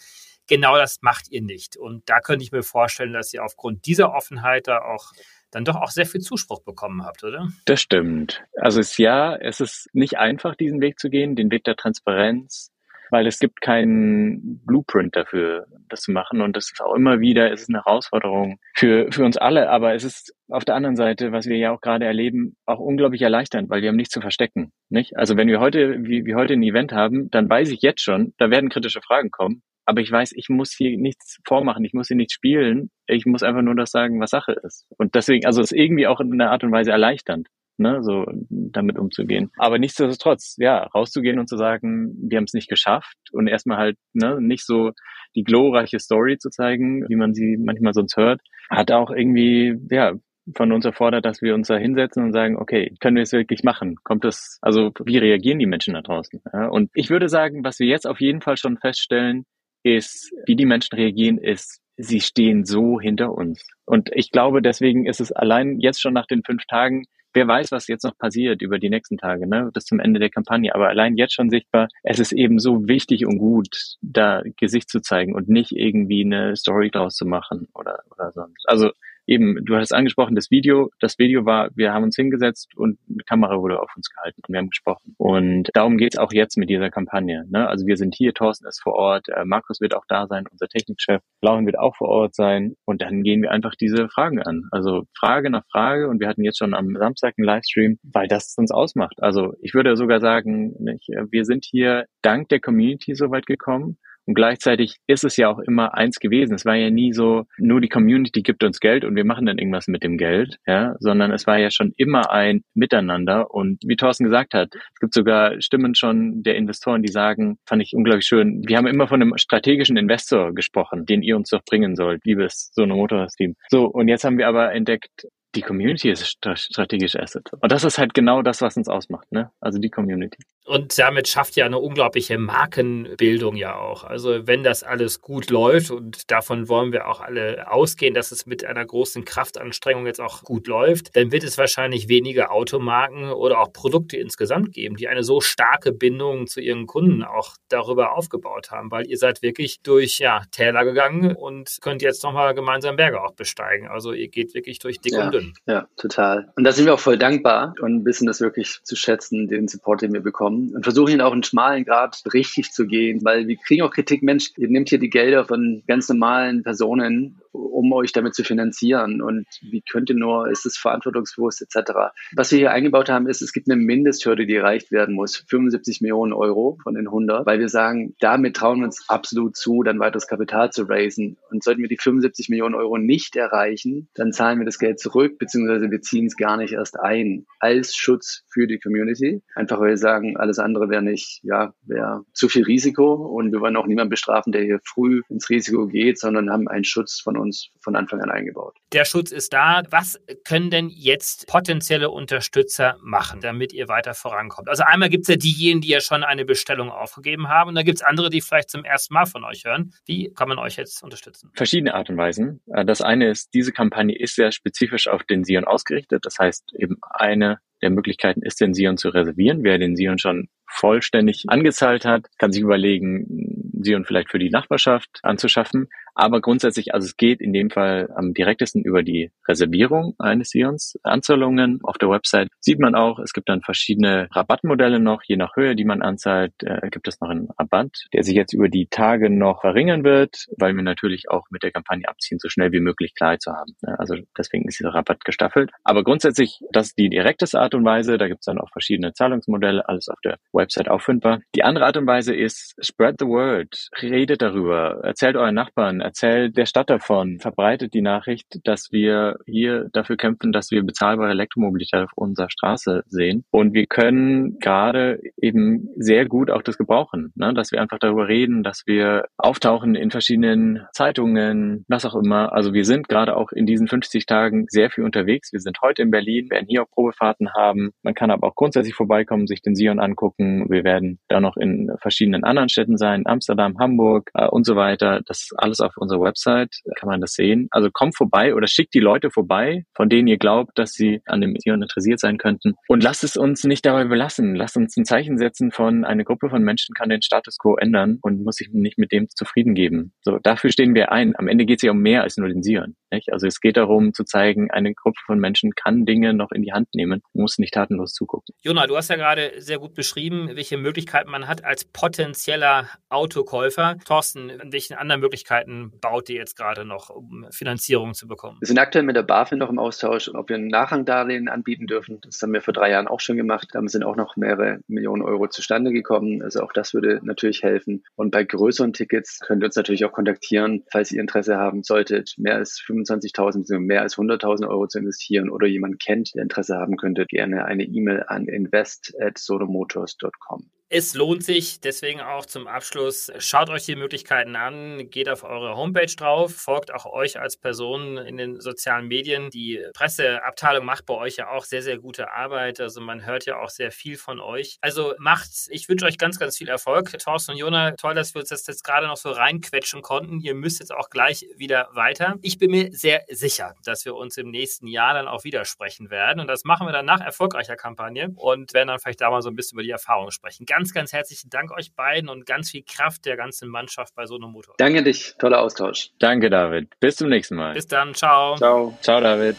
Genau 0.47 0.77
das 0.77 1.01
macht 1.01 1.29
ihr 1.31 1.41
nicht. 1.41 1.75
Und 1.75 2.07
da 2.09 2.19
könnte 2.19 2.43
ich 2.43 2.51
mir 2.51 2.63
vorstellen, 2.63 3.13
dass 3.13 3.33
ihr 3.33 3.43
aufgrund 3.43 3.85
dieser 3.87 4.13
Offenheit 4.13 4.67
da 4.67 4.79
auch 4.81 5.11
dann 5.55 5.63
doch 5.63 5.77
auch 5.77 5.89
sehr 5.89 6.05
viel 6.05 6.19
Zuspruch 6.19 6.61
bekommen 6.63 7.05
habt, 7.05 7.23
oder? 7.23 7.47
Das 7.63 7.79
stimmt. 7.79 8.43
Also 8.57 8.81
es, 8.81 8.97
ja, 8.97 9.33
es 9.37 9.61
ist 9.61 9.89
nicht 9.93 10.17
einfach, 10.17 10.53
diesen 10.55 10.81
Weg 10.81 10.99
zu 10.99 11.09
gehen, 11.09 11.37
den 11.37 11.49
Weg 11.49 11.63
der 11.63 11.77
Transparenz, 11.77 12.73
weil 13.09 13.25
es 13.25 13.39
gibt 13.39 13.61
keinen 13.61 14.59
Blueprint 14.65 15.15
dafür, 15.15 15.67
das 15.87 16.01
zu 16.01 16.11
machen. 16.11 16.41
Und 16.41 16.57
das 16.57 16.73
ist 16.73 16.81
auch 16.81 16.93
immer 16.93 17.21
wieder, 17.21 17.53
es 17.53 17.61
ist 17.61 17.69
eine 17.69 17.85
Herausforderung 17.85 18.59
für, 18.73 19.09
für 19.13 19.23
uns 19.23 19.37
alle. 19.37 19.69
Aber 19.69 19.93
es 19.93 20.03
ist 20.03 20.35
auf 20.49 20.65
der 20.65 20.75
anderen 20.75 20.97
Seite, 20.97 21.31
was 21.31 21.45
wir 21.45 21.55
ja 21.55 21.71
auch 21.71 21.79
gerade 21.79 22.03
erleben, 22.03 22.57
auch 22.65 22.79
unglaublich 22.79 23.21
erleichternd, 23.21 23.69
weil 23.69 23.81
wir 23.81 23.87
haben 23.87 23.95
nichts 23.95 24.13
zu 24.13 24.19
verstecken. 24.19 24.73
Nicht? 24.89 25.15
Also 25.15 25.37
wenn 25.37 25.47
wir 25.47 25.61
heute, 25.61 26.03
wie, 26.03 26.25
wie 26.25 26.35
heute 26.35 26.55
ein 26.55 26.63
Event 26.63 26.91
haben, 26.91 27.31
dann 27.31 27.49
weiß 27.49 27.69
ich 27.69 27.81
jetzt 27.81 28.01
schon, 28.01 28.33
da 28.39 28.49
werden 28.49 28.67
kritische 28.67 29.01
Fragen 29.01 29.31
kommen 29.31 29.63
aber 29.85 30.01
ich 30.01 30.11
weiß, 30.11 30.33
ich 30.35 30.49
muss 30.49 30.73
hier 30.73 30.97
nichts 30.97 31.39
vormachen, 31.45 31.85
ich 31.85 31.93
muss 31.93 32.07
hier 32.07 32.17
nichts 32.17 32.33
spielen, 32.33 32.89
ich 33.07 33.25
muss 33.25 33.43
einfach 33.43 33.61
nur 33.61 33.75
das 33.75 33.91
sagen, 33.91 34.19
was 34.19 34.31
Sache 34.31 34.53
ist. 34.63 34.85
Und 34.97 35.15
deswegen, 35.15 35.45
also 35.45 35.61
es 35.61 35.71
ist 35.71 35.77
irgendwie 35.77 36.07
auch 36.07 36.19
in 36.19 36.33
einer 36.33 36.51
Art 36.51 36.63
und 36.63 36.71
Weise 36.71 36.91
erleichternd, 36.91 37.47
ne, 37.77 38.03
so 38.03 38.25
damit 38.49 38.97
umzugehen. 38.97 39.51
Aber 39.57 39.77
nichtsdestotrotz, 39.77 40.55
ja, 40.57 40.83
rauszugehen 40.83 41.39
und 41.39 41.47
zu 41.47 41.57
sagen, 41.57 42.15
wir 42.29 42.37
haben 42.37 42.45
es 42.45 42.53
nicht 42.53 42.69
geschafft 42.69 43.17
und 43.31 43.47
erstmal 43.47 43.77
halt, 43.77 43.97
ne, 44.13 44.41
nicht 44.41 44.65
so 44.65 44.91
die 45.35 45.43
glorreiche 45.43 45.99
Story 45.99 46.37
zu 46.37 46.49
zeigen, 46.49 47.07
wie 47.09 47.15
man 47.15 47.33
sie 47.33 47.57
manchmal 47.57 47.93
sonst 47.93 48.17
hört, 48.17 48.41
hat 48.69 48.91
auch 48.91 49.11
irgendwie, 49.11 49.75
ja, 49.91 50.13
von 50.55 50.71
uns 50.71 50.85
erfordert, 50.85 51.25
dass 51.25 51.41
wir 51.41 51.55
uns 51.55 51.67
da 51.67 51.77
hinsetzen 51.77 52.23
und 52.23 52.33
sagen, 52.33 52.57
okay, 52.57 52.93
können 52.99 53.15
wir 53.15 53.23
es 53.23 53.31
wirklich 53.31 53.63
machen? 53.63 53.95
Kommt 54.03 54.23
das, 54.23 54.59
also 54.61 54.91
wie 55.03 55.17
reagieren 55.17 55.57
die 55.57 55.65
Menschen 55.65 55.95
da 55.95 56.01
draußen? 56.01 56.41
Ja, 56.53 56.67
und 56.67 56.91
ich 56.93 57.09
würde 57.09 57.29
sagen, 57.29 57.63
was 57.63 57.79
wir 57.79 57.87
jetzt 57.87 58.07
auf 58.07 58.21
jeden 58.21 58.41
Fall 58.41 58.57
schon 58.57 58.77
feststellen, 58.77 59.45
ist, 59.85 60.33
wie 60.47 60.55
die 60.55 60.65
Menschen 60.65 60.95
reagieren, 60.95 61.37
ist, 61.37 61.79
sie 61.95 62.19
stehen 62.19 62.65
so 62.65 62.99
hinter 62.99 63.31
uns. 63.31 63.63
Und 63.85 64.09
ich 64.13 64.31
glaube, 64.31 64.61
deswegen 64.61 65.05
ist 65.05 65.21
es 65.21 65.31
allein 65.31 65.79
jetzt 65.79 66.01
schon 66.01 66.13
nach 66.13 66.25
den 66.25 66.43
fünf 66.43 66.65
Tagen, 66.65 67.03
wer 67.33 67.47
weiß, 67.47 67.71
was 67.71 67.87
jetzt 67.87 68.03
noch 68.03 68.17
passiert 68.17 68.61
über 68.61 68.79
die 68.79 68.89
nächsten 68.89 69.17
Tage, 69.17 69.47
ne, 69.47 69.69
bis 69.73 69.85
zum 69.85 69.99
Ende 69.99 70.19
der 70.19 70.31
Kampagne. 70.31 70.73
Aber 70.73 70.87
allein 70.87 71.17
jetzt 71.17 71.35
schon 71.35 71.51
sichtbar, 71.51 71.87
es 72.01 72.19
ist 72.19 72.31
eben 72.31 72.59
so 72.59 72.87
wichtig 72.87 73.27
und 73.27 73.37
gut, 73.37 73.67
da 74.01 74.41
Gesicht 74.57 74.89
zu 74.89 75.01
zeigen 75.01 75.35
und 75.35 75.49
nicht 75.49 75.71
irgendwie 75.71 76.23
eine 76.25 76.55
Story 76.55 76.89
draus 76.89 77.15
zu 77.15 77.25
machen 77.25 77.67
oder, 77.75 77.99
oder 78.11 78.31
sonst. 78.31 78.67
Also 78.67 78.89
eben, 79.27 79.63
du 79.65 79.75
hast 79.75 79.93
angesprochen, 79.93 80.35
das 80.35 80.51
Video, 80.51 80.89
das 80.99 81.17
Video 81.17 81.45
war, 81.45 81.69
wir 81.75 81.93
haben 81.93 82.03
uns 82.03 82.15
hingesetzt 82.15 82.75
und 82.75 82.99
eine 83.09 83.23
Kamera 83.25 83.59
wurde 83.59 83.79
auf 83.79 83.91
uns 83.95 84.09
gehalten 84.09 84.41
und 84.47 84.53
wir 84.53 84.59
haben 84.59 84.69
gesprochen. 84.69 85.15
Und 85.17 85.69
darum 85.73 85.97
geht's 85.97 86.17
auch 86.17 86.31
jetzt 86.31 86.57
mit 86.57 86.69
dieser 86.69 86.89
Kampagne. 86.89 87.45
Ne? 87.49 87.67
Also 87.67 87.85
wir 87.85 87.97
sind 87.97 88.15
hier, 88.15 88.33
Thorsten 88.33 88.67
ist 88.67 88.81
vor 88.81 88.93
Ort, 88.93 89.27
äh, 89.29 89.45
Markus 89.45 89.81
wird 89.81 89.95
auch 89.95 90.05
da 90.07 90.27
sein, 90.27 90.45
unser 90.51 90.67
Technikchef, 90.67 91.21
Lauren 91.41 91.65
wird 91.65 91.79
auch 91.79 91.95
vor 91.95 92.09
Ort 92.09 92.35
sein 92.35 92.75
und 92.85 93.01
dann 93.01 93.23
gehen 93.23 93.41
wir 93.41 93.51
einfach 93.51 93.75
diese 93.75 94.09
Fragen 94.09 94.41
an. 94.41 94.63
Also 94.71 95.03
Frage 95.17 95.49
nach 95.49 95.63
Frage 95.71 96.07
und 96.07 96.19
wir 96.19 96.27
hatten 96.27 96.43
jetzt 96.43 96.57
schon 96.57 96.73
am 96.73 96.95
Samstag 96.95 97.35
einen 97.37 97.45
Livestream, 97.45 97.97
weil 98.03 98.27
das 98.27 98.55
uns 98.57 98.71
ausmacht. 98.71 99.15
Also 99.21 99.53
ich 99.61 99.73
würde 99.73 99.95
sogar 99.95 100.19
sagen, 100.19 100.73
nicht, 100.79 101.07
wir 101.31 101.45
sind 101.45 101.65
hier 101.65 102.05
dank 102.21 102.49
der 102.49 102.59
Community 102.59 103.15
so 103.15 103.31
weit 103.31 103.45
gekommen 103.45 103.97
und 104.25 104.33
gleichzeitig 104.33 104.97
ist 105.07 105.23
es 105.23 105.37
ja 105.37 105.49
auch 105.49 105.59
immer 105.59 105.93
eins 105.93 106.19
gewesen. 106.19 106.55
Es 106.55 106.65
war 106.65 106.75
ja 106.75 106.89
nie 106.89 107.13
so, 107.13 107.45
nur 107.57 107.81
die 107.81 107.89
Community 107.89 108.41
gibt 108.41 108.63
uns 108.63 108.79
Geld 108.79 109.05
und 109.05 109.15
wir 109.15 109.25
machen 109.25 109.45
dann 109.45 109.57
irgendwas 109.57 109.87
mit 109.87 110.03
dem 110.03 110.17
Geld, 110.17 110.57
ja, 110.65 110.95
sondern 110.99 111.31
es 111.31 111.45
war 111.47 111.57
ja 111.57 111.69
schon 111.69 111.93
immer 111.97 112.31
ein 112.31 112.63
Miteinander. 112.73 113.51
Und 113.51 113.83
wie 113.85 113.95
Thorsten 113.95 114.23
gesagt 114.23 114.53
hat, 114.53 114.69
es 114.73 114.99
gibt 114.99 115.13
sogar 115.13 115.61
Stimmen 115.61 115.95
schon 115.95 116.43
der 116.43 116.55
Investoren, 116.55 117.03
die 117.03 117.11
sagen, 117.11 117.57
fand 117.67 117.81
ich 117.81 117.93
unglaublich 117.95 118.25
schön, 118.25 118.63
wir 118.67 118.77
haben 118.77 118.87
immer 118.87 119.07
von 119.07 119.21
einem 119.21 119.37
strategischen 119.37 119.97
Investor 119.97 120.53
gesprochen, 120.53 121.05
den 121.05 121.21
ihr 121.21 121.35
uns 121.35 121.49
doch 121.49 121.63
bringen 121.63 121.95
sollt, 121.95 122.25
liebes 122.25 122.71
Sono 122.73 122.95
Motors 122.95 123.35
Team. 123.35 123.55
So, 123.69 123.85
und 123.85 124.07
jetzt 124.07 124.23
haben 124.23 124.37
wir 124.37 124.47
aber 124.47 124.73
entdeckt, 124.73 125.27
die 125.55 125.61
Community 125.61 126.09
ist 126.09 126.27
strategisch 126.27 127.15
Asset. 127.15 127.49
Und 127.53 127.71
das 127.71 127.83
ist 127.83 127.97
halt 127.97 128.13
genau 128.13 128.41
das, 128.41 128.61
was 128.61 128.75
uns 128.75 128.89
ausmacht, 128.89 129.31
ne? 129.31 129.51
Also 129.61 129.79
die 129.79 129.89
Community. 129.89 130.37
Und 130.65 130.97
damit 130.97 131.27
schafft 131.27 131.55
ja 131.55 131.65
eine 131.65 131.77
unglaubliche 131.77 132.39
Markenbildung 132.39 133.55
ja 133.55 133.77
auch. 133.77 134.03
Also 134.03 134.47
wenn 134.47 134.63
das 134.63 134.81
alles 134.81 135.21
gut 135.21 135.51
läuft 135.51 135.91
und 135.91 136.31
davon 136.31 136.67
wollen 136.67 136.91
wir 136.91 137.07
auch 137.07 137.21
alle 137.21 137.71
ausgehen, 137.71 138.15
dass 138.15 138.31
es 138.31 138.47
mit 138.47 138.65
einer 138.65 138.83
großen 138.83 139.25
Kraftanstrengung 139.25 140.07
jetzt 140.07 140.19
auch 140.19 140.41
gut 140.41 140.65
läuft, 140.65 141.15
dann 141.15 141.31
wird 141.31 141.43
es 141.43 141.59
wahrscheinlich 141.59 142.09
weniger 142.09 142.51
Automarken 142.51 143.31
oder 143.31 143.59
auch 143.59 143.71
Produkte 143.73 144.17
insgesamt 144.17 144.71
geben, 144.71 144.95
die 144.95 145.07
eine 145.07 145.23
so 145.23 145.39
starke 145.39 145.91
Bindung 145.91 146.47
zu 146.47 146.61
ihren 146.61 146.87
Kunden 146.87 147.23
auch 147.23 147.57
darüber 147.69 148.13
aufgebaut 148.13 148.71
haben, 148.71 148.89
weil 148.89 149.05
ihr 149.05 149.19
seid 149.19 149.43
wirklich 149.43 149.81
durch 149.83 150.17
ja, 150.17 150.41
Täler 150.49 150.83
gegangen 150.83 151.35
und 151.35 151.77
könnt 151.81 152.01
jetzt 152.01 152.23
nochmal 152.23 152.55
gemeinsam 152.55 152.95
Berge 152.95 153.21
auch 153.21 153.33
besteigen. 153.33 153.87
Also 153.87 154.13
ihr 154.13 154.29
geht 154.29 154.55
wirklich 154.55 154.79
durch 154.79 154.99
dick 154.99 155.13
ja, 155.13 155.25
und 155.25 155.31
dünn. 155.31 155.53
Ja, 155.67 155.87
total. 155.95 156.51
Und 156.55 156.63
da 156.63 156.71
sind 156.71 156.87
wir 156.87 156.95
auch 156.95 156.99
voll 156.99 157.19
dankbar 157.19 157.75
und 157.81 158.03
wissen 158.03 158.25
das 158.25 158.41
wirklich 158.41 158.79
zu 158.81 158.95
schätzen, 158.95 159.47
den 159.47 159.67
Support, 159.67 160.01
den 160.01 160.13
wir 160.13 160.21
bekommen 160.21 160.54
kommen 160.55 160.75
und 160.75 160.83
versuchen 160.83 161.13
ihn 161.13 161.21
auch 161.21 161.33
in 161.33 161.43
schmalen 161.43 161.85
Grad 161.85 162.21
richtig 162.33 162.71
zu 162.71 162.87
gehen, 162.87 163.23
weil 163.23 163.47
wir 163.47 163.57
kriegen 163.57 163.83
auch 163.83 163.91
Kritik, 163.91 164.23
Mensch, 164.23 164.51
ihr 164.57 164.69
nehmt 164.69 164.89
hier 164.89 164.99
die 164.99 165.09
Gelder 165.09 165.45
von 165.45 165.83
ganz 165.87 166.09
normalen 166.09 166.63
Personen 166.63 167.41
um 167.55 167.91
euch 167.93 168.11
damit 168.11 168.35
zu 168.35 168.43
finanzieren. 168.43 169.21
Und 169.21 169.45
wie 169.61 169.81
könnt 169.81 170.09
ihr 170.09 170.15
nur, 170.15 170.49
ist 170.49 170.65
es 170.65 170.77
verantwortungsbewusst 170.77 171.61
etc. 171.61 171.91
Was 172.35 172.51
wir 172.51 172.59
hier 172.59 172.71
eingebaut 172.71 173.09
haben, 173.09 173.27
ist, 173.27 173.41
es 173.41 173.53
gibt 173.53 173.69
eine 173.69 173.81
Mindesthürde, 173.81 174.45
die 174.45 174.55
erreicht 174.55 174.91
werden 174.91 175.15
muss. 175.15 175.43
75 175.47 176.01
Millionen 176.01 176.33
Euro 176.33 176.77
von 176.83 176.95
den 176.95 177.07
100, 177.07 177.45
weil 177.45 177.59
wir 177.59 177.69
sagen, 177.69 178.15
damit 178.19 178.55
trauen 178.55 178.79
wir 178.79 178.85
uns 178.85 179.05
absolut 179.07 179.55
zu, 179.55 179.83
dann 179.83 179.99
weiteres 179.99 180.27
Kapital 180.27 180.71
zu 180.71 180.83
raisen. 180.83 181.37
Und 181.49 181.63
sollten 181.63 181.81
wir 181.81 181.89
die 181.89 181.97
75 181.97 182.49
Millionen 182.49 182.75
Euro 182.75 182.97
nicht 182.97 183.35
erreichen, 183.35 184.09
dann 184.15 184.31
zahlen 184.31 184.59
wir 184.59 184.65
das 184.65 184.79
Geld 184.79 184.99
zurück, 184.99 185.37
beziehungsweise 185.37 185.89
wir 185.91 186.01
ziehen 186.01 186.27
es 186.27 186.37
gar 186.37 186.57
nicht 186.57 186.73
erst 186.73 186.99
ein 186.99 187.45
als 187.59 187.95
Schutz 187.95 188.43
für 188.51 188.67
die 188.67 188.79
Community. 188.79 189.41
Einfach 189.55 189.79
weil 189.79 189.89
wir 189.89 189.97
sagen, 189.97 190.37
alles 190.37 190.59
andere 190.59 190.89
wäre 190.89 191.01
nicht, 191.01 191.39
ja, 191.43 191.73
wäre 191.85 192.23
zu 192.33 192.49
viel 192.49 192.63
Risiko 192.63 193.13
und 193.13 193.51
wir 193.51 193.61
wollen 193.61 193.75
auch 193.75 193.87
niemanden 193.87 194.09
bestrafen, 194.09 194.51
der 194.51 194.63
hier 194.63 194.79
früh 194.83 195.21
ins 195.29 195.49
Risiko 195.49 195.87
geht, 195.87 196.19
sondern 196.19 196.51
haben 196.51 196.67
einen 196.67 196.83
Schutz 196.83 197.19
von 197.19 197.37
uns 197.37 197.44
uns 197.45 197.69
von 197.79 197.95
Anfang 197.95 198.21
an 198.21 198.29
eingebaut. 198.29 198.77
Der 198.91 199.05
Schutz 199.05 199.31
ist 199.31 199.53
da. 199.53 199.83
Was 199.89 200.19
können 200.43 200.69
denn 200.69 200.89
jetzt 200.89 201.47
potenzielle 201.47 202.09
Unterstützer 202.09 202.97
machen, 203.01 203.39
damit 203.41 203.73
ihr 203.73 203.87
weiter 203.87 204.13
vorankommt? 204.13 204.69
Also 204.69 204.83
einmal 204.83 205.09
gibt 205.09 205.23
es 205.23 205.27
ja 205.29 205.35
diejenigen, 205.35 205.81
die 205.81 205.89
ja 205.89 206.01
schon 206.01 206.23
eine 206.23 206.45
Bestellung 206.45 206.89
aufgegeben 206.89 207.47
haben 207.47 207.69
und 207.69 207.75
da 207.75 207.83
gibt 207.83 207.97
es 207.97 208.01
andere, 208.03 208.29
die 208.29 208.41
vielleicht 208.41 208.69
zum 208.69 208.83
ersten 208.83 209.13
Mal 209.13 209.25
von 209.25 209.43
euch 209.43 209.63
hören. 209.65 209.93
Wie 210.05 210.31
kann 210.33 210.49
man 210.49 210.59
euch 210.59 210.75
jetzt 210.75 211.03
unterstützen? 211.03 211.51
Verschiedene 211.55 211.93
Art 211.93 212.09
und 212.09 212.17
Weisen. 212.17 212.61
Äh, 212.67 212.85
das 212.85 213.01
eine 213.01 213.29
ist, 213.29 213.53
diese 213.53 213.71
Kampagne 213.71 214.17
ist 214.17 214.35
sehr 214.35 214.51
spezifisch 214.51 215.07
auf 215.07 215.23
den 215.23 215.43
Sion 215.43 215.65
ausgerichtet. 215.65 216.25
Das 216.25 216.37
heißt, 216.39 216.73
eben 216.77 216.97
eine 217.01 217.59
der 217.81 217.89
Möglichkeiten 217.89 218.41
ist, 218.41 218.61
den 218.61 218.73
Sion 218.73 218.97
zu 218.97 219.09
reservieren. 219.09 219.63
Wer 219.63 219.77
den 219.77 219.95
Sion 219.95 220.17
schon 220.17 220.47
vollständig 220.67 221.45
angezahlt 221.47 222.05
hat, 222.05 222.25
kann 222.37 222.51
sich 222.51 222.63
überlegen, 222.63 223.71
Sion 223.81 224.05
vielleicht 224.05 224.31
für 224.31 224.39
die 224.39 224.49
Nachbarschaft 224.49 225.19
anzuschaffen. 225.21 225.89
Aber 226.15 226.41
grundsätzlich, 226.41 226.93
also 226.93 227.05
es 227.05 227.17
geht 227.17 227.41
in 227.41 227.53
dem 227.53 227.69
Fall 227.69 228.09
am 228.15 228.33
direktesten 228.33 228.83
über 228.83 229.03
die 229.03 229.31
Reservierung 229.47 230.15
eines 230.17 230.49
Sions. 230.49 230.97
Anzahlungen 231.03 231.79
auf 231.83 231.97
der 231.97 232.09
Website 232.09 232.49
sieht 232.59 232.79
man 232.79 232.95
auch, 232.95 233.19
es 233.19 233.33
gibt 233.33 233.49
dann 233.49 233.61
verschiedene 233.61 234.27
Rabattmodelle 234.31 234.99
noch, 234.99 235.21
je 235.23 235.35
nach 235.35 235.55
Höhe, 235.55 235.75
die 235.75 235.85
man 235.85 236.01
anzahlt, 236.01 236.53
äh, 236.63 236.89
gibt 236.89 237.07
es 237.07 237.19
noch 237.19 237.29
einen 237.29 237.49
Rabatt, 237.59 237.91
der 238.13 238.23
sich 238.23 238.35
jetzt 238.35 238.53
über 238.53 238.69
die 238.69 238.87
Tage 238.87 239.29
noch 239.29 239.61
verringern 239.61 240.03
wird, 240.03 240.45
weil 240.57 240.73
wir 240.75 240.83
natürlich 240.83 241.29
auch 241.29 241.43
mit 241.49 241.63
der 241.63 241.71
Kampagne 241.71 242.07
abziehen, 242.07 242.39
so 242.39 242.47
schnell 242.47 242.71
wie 242.71 242.79
möglich 242.79 243.13
Klarheit 243.13 243.41
zu 243.41 243.51
haben. 243.51 243.75
Also 243.97 244.15
deswegen 244.37 244.67
ist 244.67 244.79
dieser 244.79 244.93
Rabatt 244.93 245.25
gestaffelt. 245.25 245.71
Aber 245.83 246.03
grundsätzlich, 246.03 246.59
das 246.71 246.87
ist 246.87 246.97
die 246.97 247.09
direkteste 247.09 247.59
Art 247.59 247.75
und 247.75 247.83
Weise. 247.83 248.17
Da 248.17 248.27
gibt 248.27 248.39
es 248.39 248.45
dann 248.45 248.59
auch 248.59 248.69
verschiedene 248.71 249.13
Zahlungsmodelle, 249.13 249.87
alles 249.87 250.07
auf 250.07 250.19
der 250.23 250.37
Website 250.53 250.89
auffindbar. 250.89 251.41
Die 251.55 251.63
andere 251.63 251.85
Art 251.85 251.97
und 251.97 252.07
Weise 252.07 252.33
ist, 252.33 252.75
spread 252.79 253.15
the 253.19 253.25
word. 253.25 253.89
Redet 254.01 254.41
darüber. 254.41 255.01
Erzählt 255.03 255.35
euren 255.35 255.55
Nachbarn, 255.55 256.01
erzählt 256.05 256.55
der 256.55 256.65
Stadt 256.65 256.89
davon, 256.89 257.39
verbreitet 257.39 257.93
die 257.93 258.01
Nachricht, 258.01 258.59
dass 258.63 258.91
wir 258.91 259.37
hier 259.45 259.89
dafür 259.91 260.17
kämpfen, 260.17 260.51
dass 260.51 260.71
wir 260.71 260.83
bezahlbare 260.83 261.31
Elektromobilität 261.31 262.03
auf 262.03 262.11
unserer 262.15 262.49
Straße 262.49 263.03
sehen. 263.07 263.43
Und 263.51 263.73
wir 263.73 263.87
können 263.87 264.59
gerade 264.59 265.19
eben 265.41 265.89
sehr 265.97 266.25
gut 266.25 266.51
auch 266.51 266.61
das 266.61 266.77
gebrauchen, 266.77 267.33
ne? 267.35 267.53
dass 267.53 267.71
wir 267.71 267.81
einfach 267.81 267.99
darüber 267.99 268.27
reden, 268.27 268.63
dass 268.63 268.83
wir 268.85 269.25
auftauchen 269.37 269.95
in 269.95 270.11
verschiedenen 270.11 270.85
Zeitungen, 270.93 271.85
was 271.87 272.05
auch 272.05 272.15
immer. 272.15 272.53
Also 272.53 272.73
wir 272.73 272.85
sind 272.85 273.09
gerade 273.09 273.35
auch 273.35 273.51
in 273.51 273.65
diesen 273.65 273.87
50 273.87 274.25
Tagen 274.25 274.65
sehr 274.69 274.89
viel 274.89 275.03
unterwegs. 275.03 275.51
Wir 275.51 275.59
sind 275.59 275.79
heute 275.81 276.03
in 276.03 276.11
Berlin, 276.11 276.49
werden 276.49 276.67
hier 276.69 276.83
auch 276.83 276.89
Probefahrten 276.91 277.53
haben. 277.53 277.91
Man 278.03 278.13
kann 278.13 278.31
aber 278.31 278.47
auch 278.47 278.55
grundsätzlich 278.55 278.95
vorbeikommen, 278.95 279.47
sich 279.47 279.61
den 279.61 279.75
Sion 279.75 279.99
angucken. 279.99 280.69
Wir 280.69 280.83
werden 280.83 281.19
da 281.27 281.39
noch 281.39 281.57
in 281.57 281.91
verschiedenen 281.99 282.43
anderen 282.43 282.69
Städten 282.69 282.97
sein, 282.97 283.23
Amsterdam, 283.25 283.77
Hamburg 283.79 284.29
äh, 284.35 284.47
und 284.47 284.65
so 284.65 284.75
weiter. 284.75 285.21
Das 285.25 285.49
alles 285.57 285.81
auf 285.81 285.94
unserer 285.97 286.21
Website 286.21 286.75
kann 286.97 287.09
man 287.09 287.21
das 287.21 287.33
sehen. 287.33 287.67
Also 287.71 287.89
kommt 287.91 288.15
vorbei 288.15 288.53
oder 288.53 288.67
schickt 288.67 288.93
die 288.93 288.99
Leute 288.99 289.31
vorbei, 289.31 289.83
von 289.95 290.09
denen 290.09 290.27
ihr 290.27 290.37
glaubt, 290.37 290.77
dass 290.77 290.91
sie 290.91 291.21
an 291.25 291.41
dem 291.41 291.55
Sion 291.57 291.81
interessiert 291.81 292.19
sein 292.19 292.37
könnten. 292.37 292.73
Und 292.87 293.03
lasst 293.03 293.23
es 293.23 293.37
uns 293.37 293.63
nicht 293.63 293.85
dabei 293.85 294.05
belassen. 294.05 294.55
Lasst 294.55 294.77
uns 294.77 294.95
ein 294.97 295.05
Zeichen 295.05 295.37
setzen 295.37 295.71
von 295.71 296.05
eine 296.05 296.23
Gruppe 296.23 296.49
von 296.49 296.63
Menschen 296.63 296.93
kann 296.95 297.09
den 297.09 297.21
Status 297.21 297.57
quo 297.57 297.75
ändern 297.75 298.19
und 298.21 298.43
muss 298.43 298.55
sich 298.55 298.69
nicht 298.71 298.97
mit 298.97 299.11
dem 299.11 299.27
zufrieden 299.29 299.75
geben. 299.75 300.13
So, 300.21 300.39
dafür 300.41 300.71
stehen 300.71 300.95
wir 300.95 301.11
ein. 301.11 301.35
Am 301.37 301.47
Ende 301.47 301.65
geht 301.65 301.79
es 301.79 301.83
ja 301.83 301.91
um 301.91 301.99
mehr 301.99 302.23
als 302.23 302.37
nur 302.37 302.47
den 302.47 302.63
Sion. 302.63 302.95
Nicht? 303.11 303.31
Also 303.31 303.47
es 303.47 303.61
geht 303.61 303.77
darum 303.77 304.13
zu 304.13 304.23
zeigen, 304.23 304.71
eine 304.71 304.93
Gruppe 304.93 305.19
von 305.25 305.39
Menschen 305.39 305.71
kann 305.75 306.05
Dinge 306.05 306.33
noch 306.33 306.51
in 306.51 306.61
die 306.61 306.73
Hand 306.73 306.89
nehmen, 306.93 307.21
muss 307.33 307.57
nicht 307.57 307.73
tatenlos 307.73 308.13
zugucken. 308.13 308.55
Jona, 308.61 308.87
du 308.87 308.97
hast 308.97 309.09
ja 309.09 309.15
gerade 309.15 309.53
sehr 309.57 309.79
gut 309.79 309.93
beschrieben, 309.93 310.49
welche 310.53 310.77
Möglichkeiten 310.77 311.29
man 311.29 311.47
hat 311.47 311.63
als 311.63 311.85
potenzieller 311.85 312.89
Autokäufer. 313.09 313.97
Thorsten, 314.05 314.49
in 314.49 314.71
welchen 314.71 314.95
anderen 314.95 315.21
Möglichkeiten 315.21 315.91
baut 316.01 316.29
ihr 316.29 316.37
jetzt 316.37 316.55
gerade 316.57 316.85
noch, 316.85 317.09
um 317.09 317.45
Finanzierung 317.51 318.13
zu 318.13 318.27
bekommen? 318.27 318.57
Wir 318.59 318.67
sind 318.67 318.79
aktuell 318.79 319.03
mit 319.05 319.15
der 319.15 319.23
BaFin 319.23 319.59
noch 319.59 319.69
im 319.69 319.79
Austausch, 319.79 320.29
ob 320.33 320.49
wir 320.49 320.57
ein 320.57 320.67
Nachrangdarlehen 320.67 321.47
anbieten 321.47 321.87
dürfen. 321.87 322.19
Das 322.21 322.41
haben 322.41 322.53
wir 322.53 322.61
vor 322.61 322.73
drei 322.73 322.91
Jahren 322.91 323.07
auch 323.07 323.19
schon 323.19 323.37
gemacht. 323.37 323.69
Da 323.73 323.81
sind 323.85 324.03
auch 324.03 324.15
noch 324.15 324.35
mehrere 324.35 324.79
Millionen 324.87 325.21
Euro 325.21 325.47
zustande 325.47 325.91
gekommen. 325.91 326.41
Also 326.41 326.61
auch 326.61 326.73
das 326.73 326.93
würde 326.93 327.19
natürlich 327.23 327.63
helfen. 327.63 328.03
Und 328.15 328.31
bei 328.31 328.43
größeren 328.43 328.93
Tickets 328.93 329.39
könnt 329.39 329.63
ihr 329.63 329.67
uns 329.67 329.75
natürlich 329.75 330.05
auch 330.05 330.11
kontaktieren, 330.11 330.83
falls 330.91 331.11
ihr 331.11 331.21
Interesse 331.21 331.57
haben 331.57 331.83
solltet, 331.83 332.33
mehr 332.37 332.55
als 332.55 332.79
25.000 332.95 333.79
mehr 333.79 334.01
als 334.01 334.17
100.000 334.17 334.67
Euro 334.67 334.87
zu 334.87 334.99
investieren 334.99 335.49
oder 335.49 335.67
jemand 335.67 335.99
kennt, 335.99 336.33
der 336.35 336.43
Interesse 336.43 336.77
haben 336.77 336.97
könnte, 336.97 337.25
gerne 337.25 337.65
eine 337.65 337.83
E-Mail 337.83 338.23
an 338.27 338.45
invest@solomotors.com. 338.45 340.69
Es 340.87 341.15
lohnt 341.15 341.43
sich, 341.43 341.81
deswegen 341.81 342.21
auch 342.21 342.45
zum 342.45 342.67
Abschluss, 342.67 343.31
schaut 343.39 343.71
euch 343.71 343.85
die 343.85 343.95
Möglichkeiten 343.95 344.55
an, 344.55 345.09
geht 345.09 345.27
auf 345.29 345.43
eure 345.43 345.75
Homepage 345.75 346.05
drauf, 346.05 346.53
folgt 346.53 346.93
auch 346.93 347.07
euch 347.07 347.39
als 347.39 347.57
Person 347.57 348.17
in 348.17 348.37
den 348.37 348.61
sozialen 348.61 349.07
Medien. 349.07 349.49
Die 349.49 349.83
Presseabteilung 349.95 350.85
macht 350.85 351.07
bei 351.07 351.15
euch 351.15 351.37
ja 351.37 351.49
auch 351.49 351.65
sehr, 351.65 351.81
sehr 351.81 351.97
gute 351.97 352.31
Arbeit. 352.31 352.79
Also 352.79 353.01
man 353.01 353.25
hört 353.25 353.47
ja 353.47 353.59
auch 353.59 353.71
sehr 353.71 353.91
viel 353.91 354.15
von 354.15 354.39
euch. 354.39 354.77
Also 354.79 355.15
macht's. 355.17 355.67
Ich 355.71 355.89
wünsche 355.89 356.05
euch 356.05 356.19
ganz, 356.19 356.37
ganz 356.37 356.55
viel 356.55 356.69
Erfolg. 356.69 357.17
Thorsten 357.17 357.53
und 357.53 357.57
Jona, 357.57 357.93
toll, 357.93 358.13
dass 358.13 358.35
wir 358.35 358.41
uns 358.41 358.49
das 358.49 358.67
jetzt 358.67 358.83
gerade 358.83 359.07
noch 359.07 359.17
so 359.17 359.31
reinquetschen 359.31 360.03
konnten. 360.03 360.39
Ihr 360.39 360.53
müsst 360.53 360.79
jetzt 360.81 360.93
auch 360.93 361.09
gleich 361.09 361.47
wieder 361.57 361.89
weiter. 361.93 362.35
Ich 362.43 362.59
bin 362.59 362.69
mir 362.69 362.91
sehr 362.91 363.23
sicher, 363.31 363.73
dass 363.83 364.05
wir 364.05 364.13
uns 364.13 364.37
im 364.37 364.51
nächsten 364.51 364.85
Jahr 364.85 365.15
dann 365.15 365.27
auch 365.27 365.45
wieder 365.45 365.65
sprechen 365.65 366.11
werden. 366.11 366.39
Und 366.39 366.47
das 366.47 366.63
machen 366.63 366.85
wir 366.85 366.93
dann 366.93 367.07
nach 367.07 367.21
erfolgreicher 367.21 367.75
Kampagne 367.75 368.31
und 368.35 368.75
werden 368.75 368.89
dann 368.89 368.99
vielleicht 368.99 369.21
da 369.21 369.31
mal 369.31 369.41
so 369.41 369.49
ein 369.49 369.55
bisschen 369.55 369.77
über 369.77 369.83
die 369.83 369.89
Erfahrungen 369.89 370.29
sprechen 370.29 370.67
ganz, 370.75 370.93
ganz 370.93 371.13
herzlichen 371.13 371.49
Dank 371.49 371.71
euch 371.71 371.95
beiden 371.95 372.29
und 372.29 372.45
ganz 372.45 372.71
viel 372.71 372.83
Kraft 372.83 373.25
der 373.25 373.37
ganzen 373.37 373.69
Mannschaft 373.69 374.13
bei 374.13 374.25
Sonomotor. 374.25 374.75
Danke 374.77 375.03
dich, 375.03 375.35
toller 375.39 375.61
Austausch. 375.61 376.09
Danke, 376.19 376.49
David. 376.49 376.99
Bis 376.99 377.15
zum 377.15 377.29
nächsten 377.29 377.55
Mal. 377.55 377.73
Bis 377.73 377.87
dann, 377.87 378.13
ciao. 378.13 378.57
Ciao. 378.57 378.97
Ciao, 379.01 379.21
David. 379.21 379.55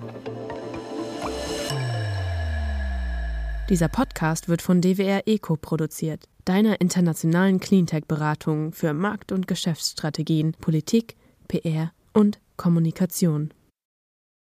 Dieser 3.70 3.88
Podcast 3.88 4.50
wird 4.50 4.61
von 4.61 4.83
DWR 4.83 5.22
Eco 5.27 5.57
produziert, 5.57 6.29
deiner 6.44 6.83
internationalen 6.83 7.61
Cleantech-Beratung 7.61 8.72
für 8.72 8.92
Markt- 8.92 9.33
und 9.33 9.48
Geschäftsstrategien, 9.48 10.53
Politik, 10.61 11.16
PR 11.48 11.90
und 12.12 12.40
Kommunikation. 12.59 13.55